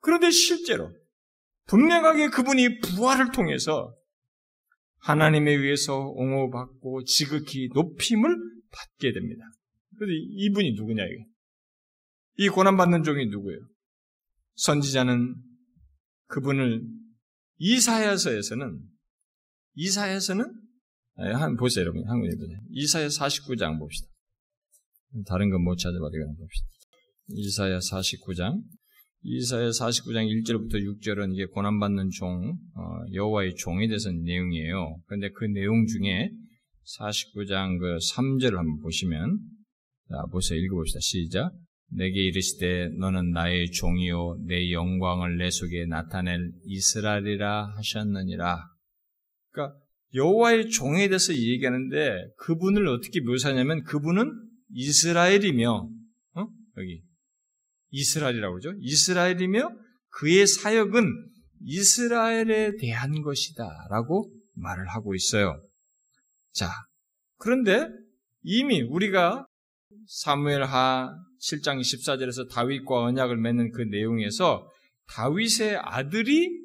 [0.00, 0.92] 그런데 실제로
[1.66, 3.94] 분명하게 그분이 부활을 통해서
[4.98, 8.36] 하나님에 의해서 옹호받고 지극히 높임을
[8.72, 9.44] 받게 됩니다.
[9.96, 11.24] 그런데 이분이 누구냐 이게?
[12.36, 13.60] 이 고난받는 종이 누구예요?
[14.56, 15.36] 선지자는
[16.26, 16.82] 그분을
[17.58, 18.80] 이사야서에서는
[19.74, 20.63] 이사야서는 아,
[21.16, 22.58] 한 보세요 여러분 한번 읽어보세요.
[22.70, 24.08] 이사야 49장 봅시다.
[25.26, 26.66] 다른 건 못 찾아봐도 이거 봅시다.
[27.28, 28.60] 이사야 49장
[29.22, 34.96] 이사야 49장 1절부터 6절은 이게 고난받는 종 어, 여호와의 종에 대해서 내용이에요.
[35.06, 36.30] 그런데 그 내용 중에
[36.98, 39.38] 49장 그 3절을 한번 보시면
[40.10, 40.98] 자 보세요 읽어봅시다.
[41.00, 41.52] 시작
[41.90, 48.58] 내게 이르시되 너는 나의 종이요 내 영광을 내 속에 나타낼 이스라엘이라 하셨느니라.
[49.52, 49.78] 그러니까
[50.14, 54.30] 여호와의 종에 대해서 얘기하는데 그분을 어떻게 묘사하냐면 그분은
[54.70, 55.88] 이스라엘이며
[56.34, 56.46] 어?
[56.78, 57.02] 여기
[57.90, 58.78] 이스라엘이라고 그러죠.
[58.80, 59.70] 이스라엘이며
[60.10, 61.04] 그의 사역은
[61.62, 65.60] 이스라엘에 대한 것이다라고 말을 하고 있어요.
[66.52, 66.70] 자,
[67.38, 67.88] 그런데
[68.42, 69.46] 이미 우리가
[70.06, 74.70] 사무엘하 7장 14절에서 다윗과 언약을 맺는 그 내용에서
[75.08, 76.63] 다윗의 아들이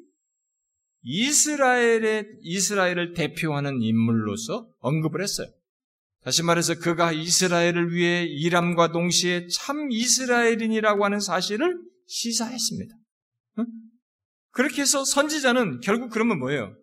[1.02, 5.48] 이스라엘의 이스라엘을 대표하는 인물로서 언급을 했어요.
[6.22, 12.94] 다시 말해서 그가 이스라엘을 위해 일함과 동시에 참 이스라엘인이라고 하는 사실을 시사했습니다.
[14.50, 16.76] 그렇게 해서 선지자는 결국 그러면 뭐예요?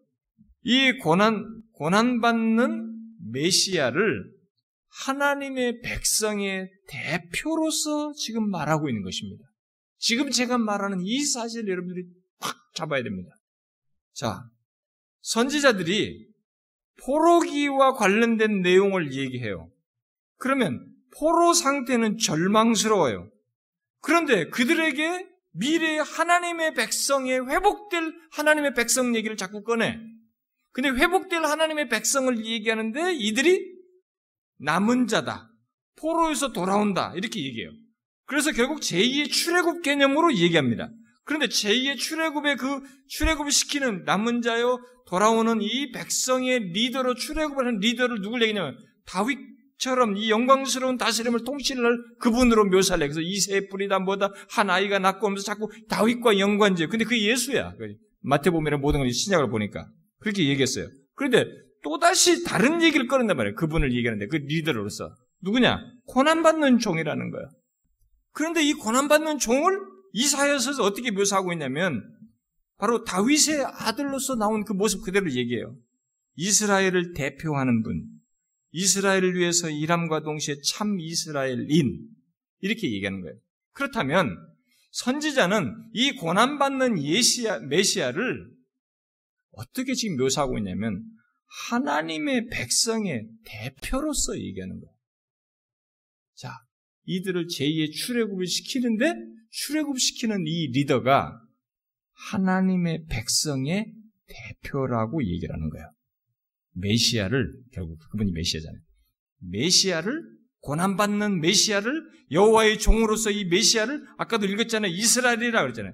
[0.63, 2.93] 이 고난 고난받는
[3.31, 4.31] 메시아를
[5.05, 9.43] 하나님의 백성의 대표로서 지금 말하고 있는 것입니다.
[9.99, 12.07] 지금 제가 말하는 이 사실을 여러분들이
[12.39, 13.29] 팍 잡아야 됩니다.
[14.17, 14.49] 자,
[15.21, 16.27] 선지자들이
[17.03, 19.69] 포로기와 관련된 내용을 얘기해요.
[20.37, 23.29] 그러면 포로 상태는 절망스러워요.
[24.01, 29.99] 그런데 그들에게 미래의 하나님의 백성의 회복될 하나님의 백성 얘기를 자꾸 꺼내.
[30.71, 33.71] 근데 회복될 하나님의 백성을 얘기하는데 이들이
[34.57, 35.51] 남은 자다.
[35.95, 37.13] 포로에서 돌아온다.
[37.15, 37.69] 이렇게 얘기해요.
[38.25, 40.89] 그래서 결국 제2의 출애굽 개념으로 얘기합니다.
[41.27, 48.21] 그런데 제2의 출애굽의 그 출애굽을 시키는 남은 자요 돌아오는 이 백성의 리더로 출애굽을 하는 리더를
[48.21, 53.07] 누굴 얘기냐면 다윗처럼 이 영광스러운 다스림을 통치를 할 그분으로 묘사를 해.
[53.07, 56.87] 그래서 이세 뿌리다 뭐다 한 아이가 낳고 오면서 자꾸 다윗과 연관지어.
[56.87, 57.73] 근데 그 예수야.
[58.21, 59.85] 마태복음이나 모든 걸 신약을 보니까
[60.19, 60.87] 그렇게 얘기했어요.
[61.13, 61.45] 그런데
[61.83, 63.55] 또다시 다른 얘기를 꺼낸단 말이에요.
[63.55, 65.13] 그분을 얘기하는데, 그 리더로서.
[65.41, 65.79] 누구냐?
[66.07, 67.49] 고난받는 종이라는 거예요.
[68.33, 69.79] 그런데 이 고난받는 종을
[70.17, 72.01] 이사야서에서 어떻게 묘사하고 있냐면,
[72.77, 75.77] 바로 다윗의 아들로서 나온 그 모습 그대로 얘기해요.
[76.35, 78.03] 이스라엘을 대표하는 분,
[78.71, 82.07] 이스라엘을 위해서 일함과 동시에 참 이스라엘인,
[82.61, 83.37] 이렇게 얘기하는 거예요.
[83.73, 84.35] 그렇다면,
[84.89, 88.49] 선지자는 이 고난받는 예시야, 메시아를
[89.51, 91.03] 어떻게 지금 묘사하고 있냐면,
[91.69, 94.93] 하나님의 백성의 대표로서 얘기하는 거예요.
[96.33, 96.53] 자,
[97.05, 101.39] 이들을 제2의 출애굽을 시키는데 출애굽시키는 이 리더가
[102.31, 103.93] 하나님의 백성의
[104.27, 105.91] 대표라고 얘기를 하는 거예요.
[106.73, 108.81] 메시아를 결국 그분이 메시아잖아요.
[109.51, 110.23] 메시아를
[110.61, 114.91] 고난받는 메시아를 여호와의 종으로서 이 메시아를 아까도 읽었잖아요.
[114.91, 115.93] 이스라엘이라 그랬잖아요.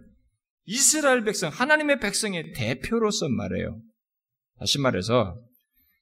[0.65, 3.81] 이스라엘 백성, 하나님의 백성의 대표로서 말해요.
[4.57, 5.39] 다시 말해서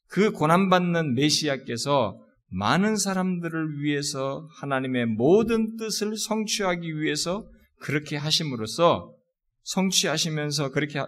[0.08, 2.20] 그 고난받는 메시아께서
[2.52, 7.50] 많은 사람들을 위해서 하나님의 모든 뜻을 성취하기 위해서
[7.80, 9.16] 그렇게 하심으로써
[9.64, 11.02] 성취하시면서 그렇게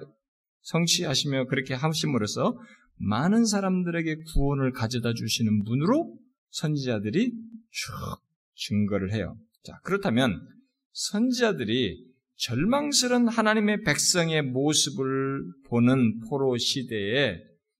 [0.61, 2.57] 성취하시며 그렇게 하심으로써
[2.95, 6.17] 많은 사람들에게 구원을 가져다 주시는 분으로
[6.51, 7.33] 선지자들이
[7.71, 7.91] 쭉
[8.55, 9.35] 증거를 해요.
[9.63, 10.47] 자, 그렇다면
[10.93, 17.37] 선지자들이 절망스러운 하나님의 백성의 모습을 보는 포로 시대에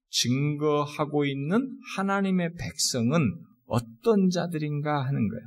[0.09, 5.43] 증거하고 있는 하나님의 백성은 어떤 자들인가 하는 거예요.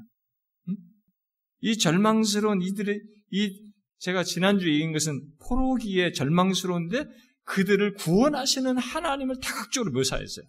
[1.61, 3.01] 이 절망스러운 이들의
[3.33, 7.07] 이 제가 지난주에 얘기한 것은 포로기에 절망스러운데
[7.45, 10.47] 그들을 구원하시는 하나님을 다각적으로 묘사했어요.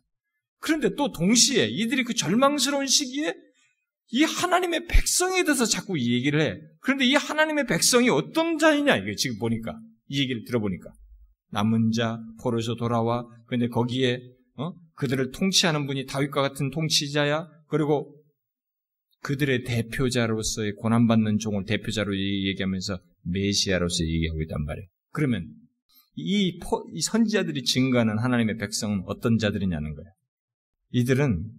[0.59, 3.33] 그런데 또 동시에 이들이 그 절망스러운 시기에
[4.09, 6.59] 이 하나님의 백성에 대해서 자꾸 이 얘기를 해.
[6.81, 9.77] 그런데 이 하나님의 백성이 어떤 자이냐, 이게 지금 보니까.
[10.07, 10.89] 이 얘기를 들어보니까.
[11.51, 13.25] 남은 자, 포로에서 돌아와.
[13.47, 14.19] 그런데 거기에,
[14.55, 14.73] 어?
[14.95, 17.47] 그들을 통치하는 분이 다윗과 같은 통치자야.
[17.67, 18.15] 그리고
[19.23, 24.87] 그들의 대표자로서의 고난받는 종을 대표자로 얘기하면서 메시아로서 얘기하고 있단 말이에요.
[25.11, 25.53] 그러면
[26.15, 26.59] 이,
[27.01, 30.11] 선지자들이 증거하는 하나님의 백성은 어떤 자들이냐는 거예요.
[30.91, 31.51] 이들은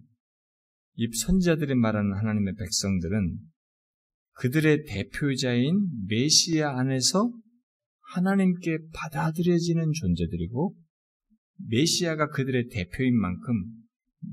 [0.95, 3.37] 이 선지자들이 말하는 하나님의 백성들은
[4.33, 7.31] 그들의 대표자인 메시아 안에서
[8.13, 10.75] 하나님께 받아들여지는 존재들이고
[11.69, 13.65] 메시아가 그들의 대표인 만큼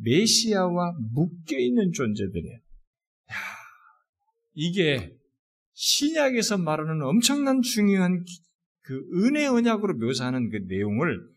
[0.03, 2.57] 메시아와 묶여 있는 존재들이에요.
[2.57, 3.35] 야,
[4.55, 5.17] 이게
[5.75, 8.25] 신약에서 말하는 엄청난 중요한
[8.83, 11.37] 그 은혜 언약으로 묘사하는 그 내용을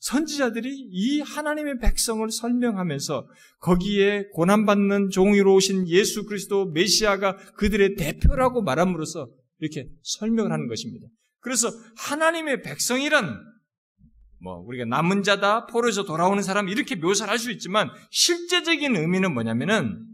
[0.00, 3.28] 선지자들이 이 하나님의 백성을 설명하면서
[3.60, 11.08] 거기에 고난받는 종이로 오신 예수 그리스도 메시아가 그들의 대표라고 말함으로써 이렇게 설명을 하는 것입니다.
[11.40, 13.47] 그래서 하나님의 백성이란
[14.40, 20.04] 뭐 우리가 남은 자다 포로에서 돌아오는 사람 이렇게 묘사를 할 수 있지만 실제적인 의미는 뭐냐면은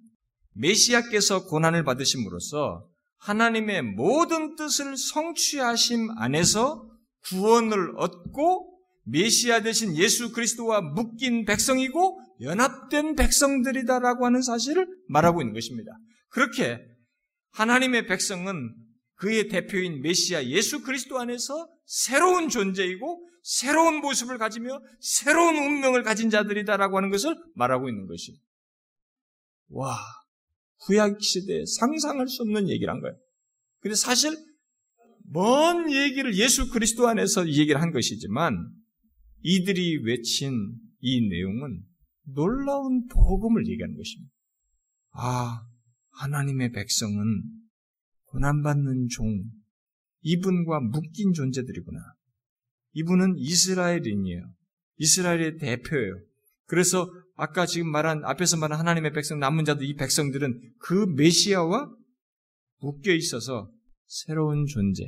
[0.55, 2.87] 메시아께서 고난을 받으심으로써
[3.18, 6.87] 하나님의 모든 뜻을 성취하심 안에서
[7.25, 8.75] 구원을 얻고
[9.07, 15.93] 메시아 대신 예수 그리스도와 묶인 백성이고 연합된 백성들이다라고 하는 사실을 말하고 있는 것입니다.
[16.29, 16.81] 그렇게
[17.53, 18.75] 하나님의 백성은
[19.16, 26.97] 그의 대표인 메시아 예수 그리스도 안에서 새로운 존재이고 새로운 모습을 가지며 새로운 운명을 가진 자들이다라고
[26.97, 28.40] 하는 것을 말하고 있는 것이.
[29.68, 29.99] 와,
[30.78, 33.14] 구약 시대에 상상할 수 없는 얘기란 거예요.
[33.80, 34.34] 근데 사실
[35.26, 38.57] 먼 얘기를 예수 그리스도 안에서 얘기를 한 것이지만
[39.42, 41.82] 이들이 외친 이 내용은
[42.22, 44.32] 놀라운 복음을 얘기하는 것입니다.
[45.11, 45.66] 아,
[46.12, 47.42] 하나님의 백성은
[48.24, 49.45] 고난받는 종,
[50.22, 52.01] 이분과 묶인 존재들이구나.
[52.95, 54.53] 이분은 이스라엘인이에요.
[54.97, 56.20] 이스라엘의 대표예요.
[56.66, 61.90] 그래서 아까 지금 말한 앞에서 말한 하나님의 백성 남은 자들 이 백성들은 그 메시아와
[62.80, 63.70] 묶여 있어서
[64.07, 65.05] 새로운 존재,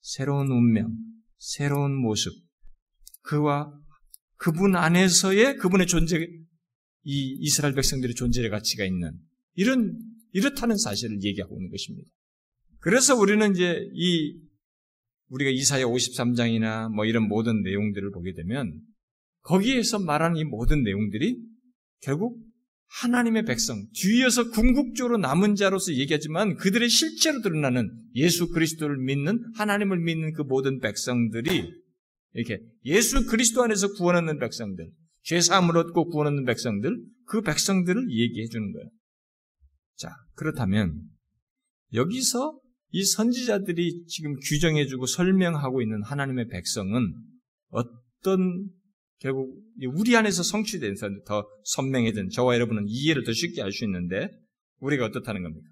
[0.00, 0.90] 새로운 운명,
[1.38, 2.32] 새로운 모습,
[3.22, 3.72] 그와
[4.36, 6.26] 그분 안에서의 그분의 존재,
[7.02, 9.12] 이 이스라엘 백성들의 존재의 가치가 있는
[9.54, 9.96] 이런
[10.32, 12.10] 이렇다는 사실을 얘기하고 있는 것입니다.
[12.78, 14.40] 그래서 우리는 이제 이
[15.30, 18.80] 우리가 이사야 53장이나 뭐 이런 모든 내용들을 보게 되면
[19.42, 21.38] 거기에서 말하는 이 모든 내용들이
[22.00, 22.38] 결국
[23.02, 30.32] 하나님의 백성, 뒤에서 궁극적으로 남은 자로서 얘기하지만 그들의 실제로 드러나는 예수 그리스도를 믿는 하나님을 믿는
[30.32, 31.72] 그 모든 백성들이
[32.32, 34.90] 이렇게 예수 그리스도 안에서 구원 얻는 백성들,
[35.22, 38.90] 죄 사함을 얻고 구원 얻는 백성들, 그 백성들을 얘기해 주는 거예요.
[39.96, 41.00] 자, 그렇다면
[41.94, 42.58] 여기서
[42.92, 47.14] 이 선지자들이 지금 규정해주고 설명하고 있는 하나님의 백성은
[47.68, 48.68] 어떤
[49.18, 49.54] 결국
[49.94, 50.94] 우리 안에서 성취된
[51.26, 54.28] 더 선명해진 저와 여러분은 이해를 더 쉽게 할 수 있는데
[54.78, 55.68] 우리가 어떻다는 겁니까?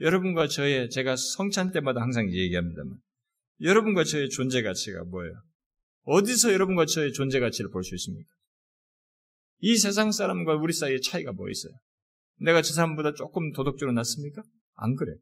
[0.00, 2.98] 여러분과 저의 제가 성찬 때마다 항상 얘기합니다만
[3.62, 5.32] 여러분과 저의 존재 가치가 뭐예요?
[6.02, 8.28] 어디서 여러분과 저의 존재 가치를 볼 수 있습니까?
[9.60, 11.72] 이 세상 사람과 우리 사이의 차이가 뭐 있어요?
[12.40, 14.42] 내가 저 사람보다 조금 도덕적으로 낫습니까?
[14.74, 15.14] 안 그래.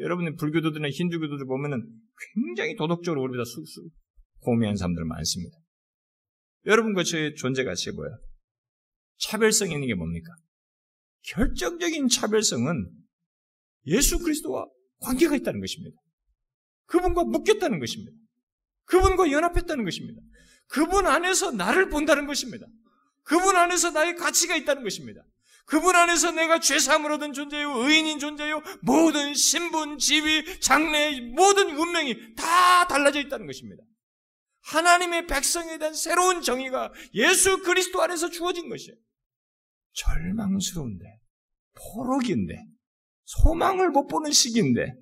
[0.00, 1.86] 여러분의 불교도들이나 힌두교도들 보면은
[2.34, 3.92] 굉장히 도덕적으로 우리보다 쑥쑥
[4.40, 5.56] 고미한 사람들 많습니다.
[6.66, 8.10] 여러분과 저의 존재 가치가 뭐야?
[9.18, 10.32] 차별성 있는 게 뭡니까?
[11.28, 12.90] 결정적인 차별성은
[13.86, 14.66] 예수 그리스도와
[15.00, 15.96] 관계가 있다는 것입니다.
[16.86, 18.12] 그분과 묶였다는 것입니다.
[18.84, 20.20] 그분과 연합했다는 것입니다.
[20.68, 22.66] 그분 안에서 나를 본다는 것입니다.
[23.22, 25.22] 그분 안에서 나의 가치가 있다는 것입니다.
[25.70, 32.88] 그분 안에서 내가 죄사함을 얻은 존재요, 의인인 존재요, 모든 신분, 지위, 장래, 모든 운명이 다
[32.88, 33.80] 달라져 있다는 것입니다.
[34.62, 38.96] 하나님의 백성에 대한 새로운 정의가 예수 그리스도 안에서 주어진 것이에요.
[39.92, 41.04] 절망스러운데,
[41.94, 42.66] 포록인데,
[43.26, 44.92] 소망을 못 보는 시기인데,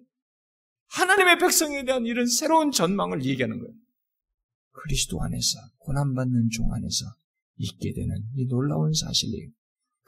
[0.88, 3.72] 하나님의 백성에 대한 이런 새로운 전망을 얘기하는 거예요.
[4.72, 7.06] 그리스도 안에서, 고난받는 종 안에서
[7.56, 9.48] 있게 되는 이 놀라운 사실이에요.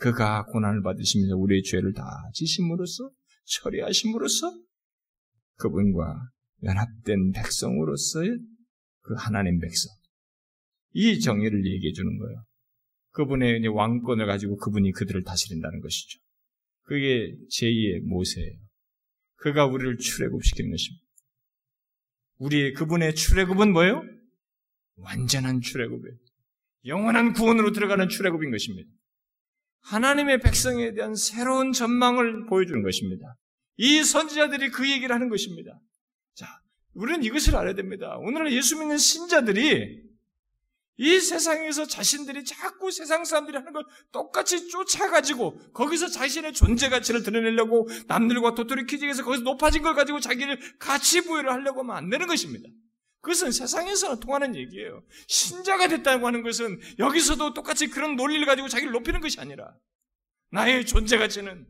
[0.00, 3.10] 그가 고난을 받으시면서 우리의 죄를 다 지심으로써,
[3.44, 4.50] 처리하심으로써,
[5.56, 6.30] 그분과
[6.62, 8.38] 연합된 백성으로서의
[9.02, 9.90] 그 하나님 백성.
[10.92, 12.44] 이 정의를 얘기해 주는 거예요.
[13.10, 16.18] 그분의 왕권을 가지고 그분이 그들을 다스린다는 것이죠.
[16.84, 18.58] 그게 제2의 모세예요.
[19.36, 21.06] 그가 우리를 출애굽시키는 것입니다.
[22.38, 24.02] 우리의 그분의 출애굽은 뭐예요?
[24.96, 26.16] 완전한 출애굽이에요.
[26.86, 28.90] 영원한 구원으로 들어가는 출애굽인 것입니다.
[29.82, 33.36] 하나님의 백성에 대한 새로운 전망을 보여주는 것입니다.
[33.76, 35.78] 이 선지자들이 그 얘기를 하는 것입니다.
[36.34, 36.46] 자,
[36.94, 38.16] 우리는 이것을 알아야 됩니다.
[38.18, 40.10] 오늘날 예수 믿는 신자들이
[41.02, 47.88] 이 세상에서 자신들이 자꾸 세상 사람들이 하는 걸 똑같이 쫓아가지고 거기서 자신의 존재 가치를 드러내려고
[48.06, 52.68] 남들과 도토리 키즈에서 거기서 높아진 걸 가지고 자기를 가치 부여를 하려고 되는 것입니다.
[53.20, 55.04] 그것은 세상에서는 통하는 얘기예요.
[55.28, 59.74] 신자가 됐다고 하는 것은 여기서도 똑같이 그런 논리를 가지고 자기를 높이는 것이 아니라
[60.50, 61.66] 나의 존재 가치는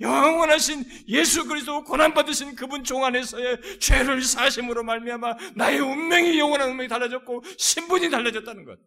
[0.00, 6.88] 영원하신 예수 그리스도 고난 받으신 그분 종 안에서의 죄를 사심으로 말미암아 나의 운명이 영원한 운명이
[6.88, 8.78] 달라졌고 신분이 달라졌다는 것.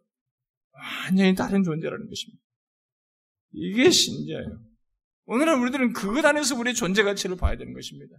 [0.72, 2.42] 완전히 다른 존재라는 것입니다.
[3.52, 4.58] 이게 신자예요.
[5.26, 8.16] 오늘날 우리들은 그것 안에서 우리의 존재 가치를 봐야 되는 것입니다.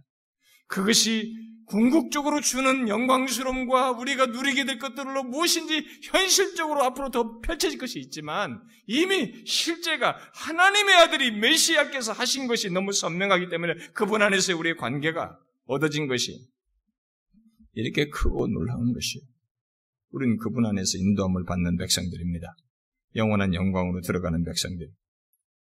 [0.68, 1.34] 그것이
[1.66, 9.44] 궁극적으로 주는 영광스러움과 우리가 누리게 될 것들로 무엇인지 현실적으로 앞으로 더 펼쳐질 것이 있지만 이미
[9.46, 16.46] 실제가 하나님의 아들이 메시아께서 하신 것이 너무 선명하기 때문에 그분 안에서 우리의 관계가 얻어진 것이
[17.72, 19.24] 이렇게 크고 놀라운 것이에요.
[20.10, 22.54] 우리는 그분 안에서 인도함을 받는 백성들입니다.
[23.16, 24.88] 영원한 영광으로 들어가는 백성들.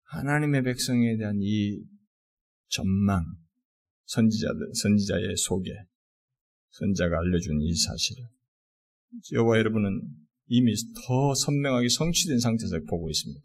[0.03, 1.79] 하나님의 백성에 대한 이
[2.67, 3.23] 전망,
[4.05, 5.71] 선지자들, 선지자의 소개,
[6.71, 8.23] 선자가 알려준 이 사실을
[9.33, 10.01] 여호와 여러분은
[10.47, 10.73] 이미
[11.05, 13.41] 더 선명하게 성취된 상태에서 보고 있습니다.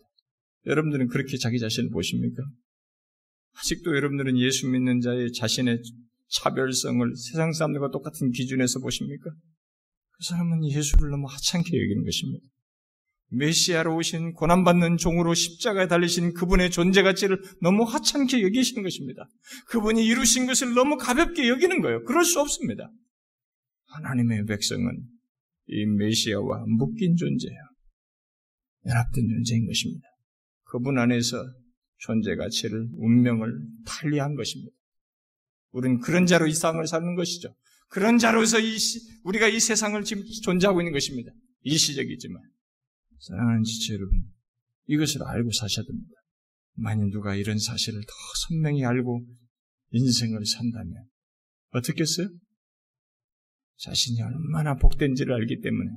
[0.67, 2.43] 여러분들은 그렇게 자기 자신을 보십니까?
[3.59, 5.81] 아직도 여러분들은 예수 믿는 자의 자신의
[6.29, 9.31] 차별성을 세상 사람들과 똑같은 기준에서 보십니까?
[9.31, 12.47] 그 사람은 예수를 너무 하찮게 여기는 것입니다.
[13.29, 19.29] 메시아로 오신 고난받는 종으로 십자가에 달리신 그분의 존재 가치를 너무 하찮게 여기시는 것입니다.
[19.69, 22.05] 그분이 이루신 것을 너무 가볍게 여기는 거예요.
[22.05, 22.91] 그럴 수 없습니다.
[23.87, 25.03] 하나님의 백성은
[25.69, 27.61] 이 메시아와 묶인 존재예요.
[28.87, 30.07] 연합된 존재인 것입니다.
[30.65, 31.37] 그분 안에서
[31.99, 33.53] 존재 가치를 운명을
[33.87, 34.73] 달리한 것입니다.
[35.73, 37.55] 우리는 그런 자로 이 세상을 사는 것이죠.
[37.89, 41.31] 그런 자로서 이 시, 우리가 이 세상을 지금 존재하고 있는 것입니다.
[41.63, 42.41] 일시적이지만
[43.19, 44.25] 사랑하는 지체 여러분,
[44.87, 46.15] 이것을 알고 사셔야 됩니다.
[46.75, 48.13] 만약 누가 이런 사실을 더
[48.49, 49.27] 선명히 알고
[49.91, 51.09] 인생을 산다면
[51.71, 52.29] 어떻겠어요?
[53.77, 55.91] 자신이 얼마나 복된지를 알기 때문에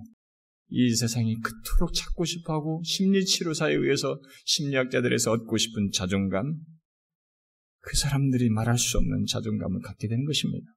[0.70, 6.60] 이 세상이 그토록 찾고 싶어하고 심리치료사에 의해서 심리학자들에서 얻고 싶은 자존감,
[7.80, 10.68] 그 사람들이 말할 수 없는 자존감을 갖게 된 것입니다.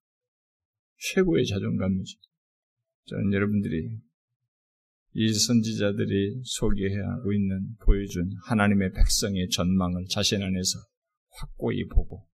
[0.98, 2.18] 최고의 자존감이죠.
[3.06, 3.98] 저는 여러분들이
[5.14, 10.78] 이 선지자들이 소개하고 있는 보여준 하나님의 백성의 전망을 자신 안에서
[11.32, 12.26] 확고히 보고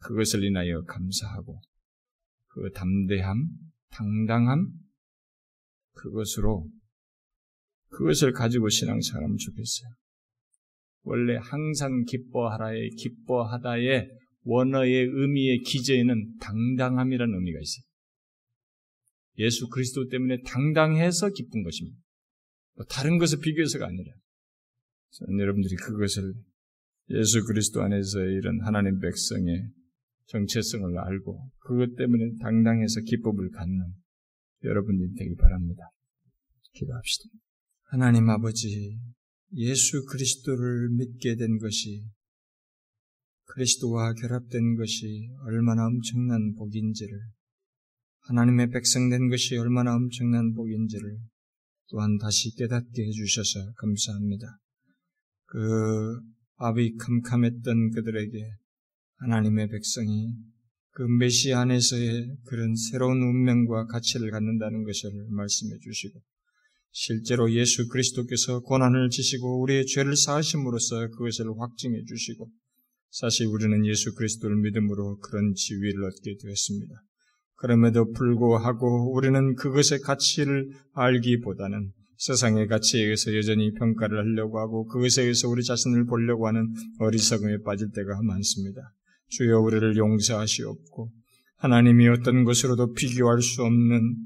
[0.00, 1.62] 그것을 인하여 감사하고
[2.54, 3.48] 그 담대함,
[3.90, 4.68] 당당함,
[5.92, 6.68] 그것으로
[7.88, 9.90] 그것을 가지고 신앙생활 하면 좋겠어요.
[11.02, 14.08] 원래 항상 기뻐하라의 기뻐하다의
[14.42, 17.84] 원어의 의미의 기재에는 당당함이라는 의미가 있어요.
[19.38, 21.98] 예수 그리스도 때문에 당당해서 기쁜 것입니다.
[22.76, 24.12] 뭐 다른 것을 비교해서가 아니라
[25.40, 26.34] 여러분들이 그것을
[27.10, 29.70] 예수 그리스도 안에서 이런 하나님 백성의
[30.26, 33.94] 정체성을 알고 그것 때문에 당당해서 기쁨을 갖는
[34.64, 35.82] 여러분이 되기 바랍니다.
[36.72, 37.28] 기도합시다.
[37.84, 38.98] 하나님 아버지,
[39.56, 42.04] 예수 그리스도를 믿게 된 것이
[43.44, 47.20] 그리스도와 결합된 것이 얼마나 엄청난 복인지를
[48.22, 51.18] 하나님의 백성 된 것이 얼마나 엄청난 복인지를
[51.90, 54.58] 또한 다시 깨닫게 해주셔서 감사합니다.
[55.46, 56.20] 그
[56.56, 58.50] 아비 캄캄했던 그들에게
[59.24, 60.34] 하나님의 백성이
[60.90, 66.20] 그 메시 안에서의 그런 새로운 운명과 가치를 갖는다는 것을 말씀해 주시고
[66.92, 72.48] 실제로 예수 그리스도께서 고난을 지시고 우리의 죄를 사하심으로써 그것을 확증해 주시고
[73.10, 76.94] 사실 우리는 예수 그리스도를 믿음으로 그런 지위를 얻게 되었습니다.
[77.56, 85.48] 그럼에도 불구하고 우리는 그것의 가치를 알기보다는 세상의 가치에 의해서 여전히 평가를 하려고 하고 그것에 의해서
[85.48, 88.92] 우리 자신을 보려고 하는 어리석음에 빠질 때가 많습니다.
[89.28, 91.10] 주여 우리를 용서하시옵고
[91.56, 94.16] 하나님이 어떤 것으로도 비교할 수 없는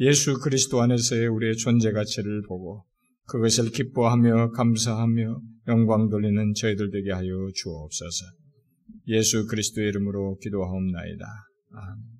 [0.00, 2.84] 예수 그리스도 안에서의 우리의 존재 가치를 보고
[3.26, 8.24] 그것을 기뻐하며 감사하며 영광 돌리는 저희들 되게 하여 주옵소서.
[9.08, 11.26] 예수 그리스도의 이름으로 기도하옵나이다.
[11.72, 12.15] 아멘.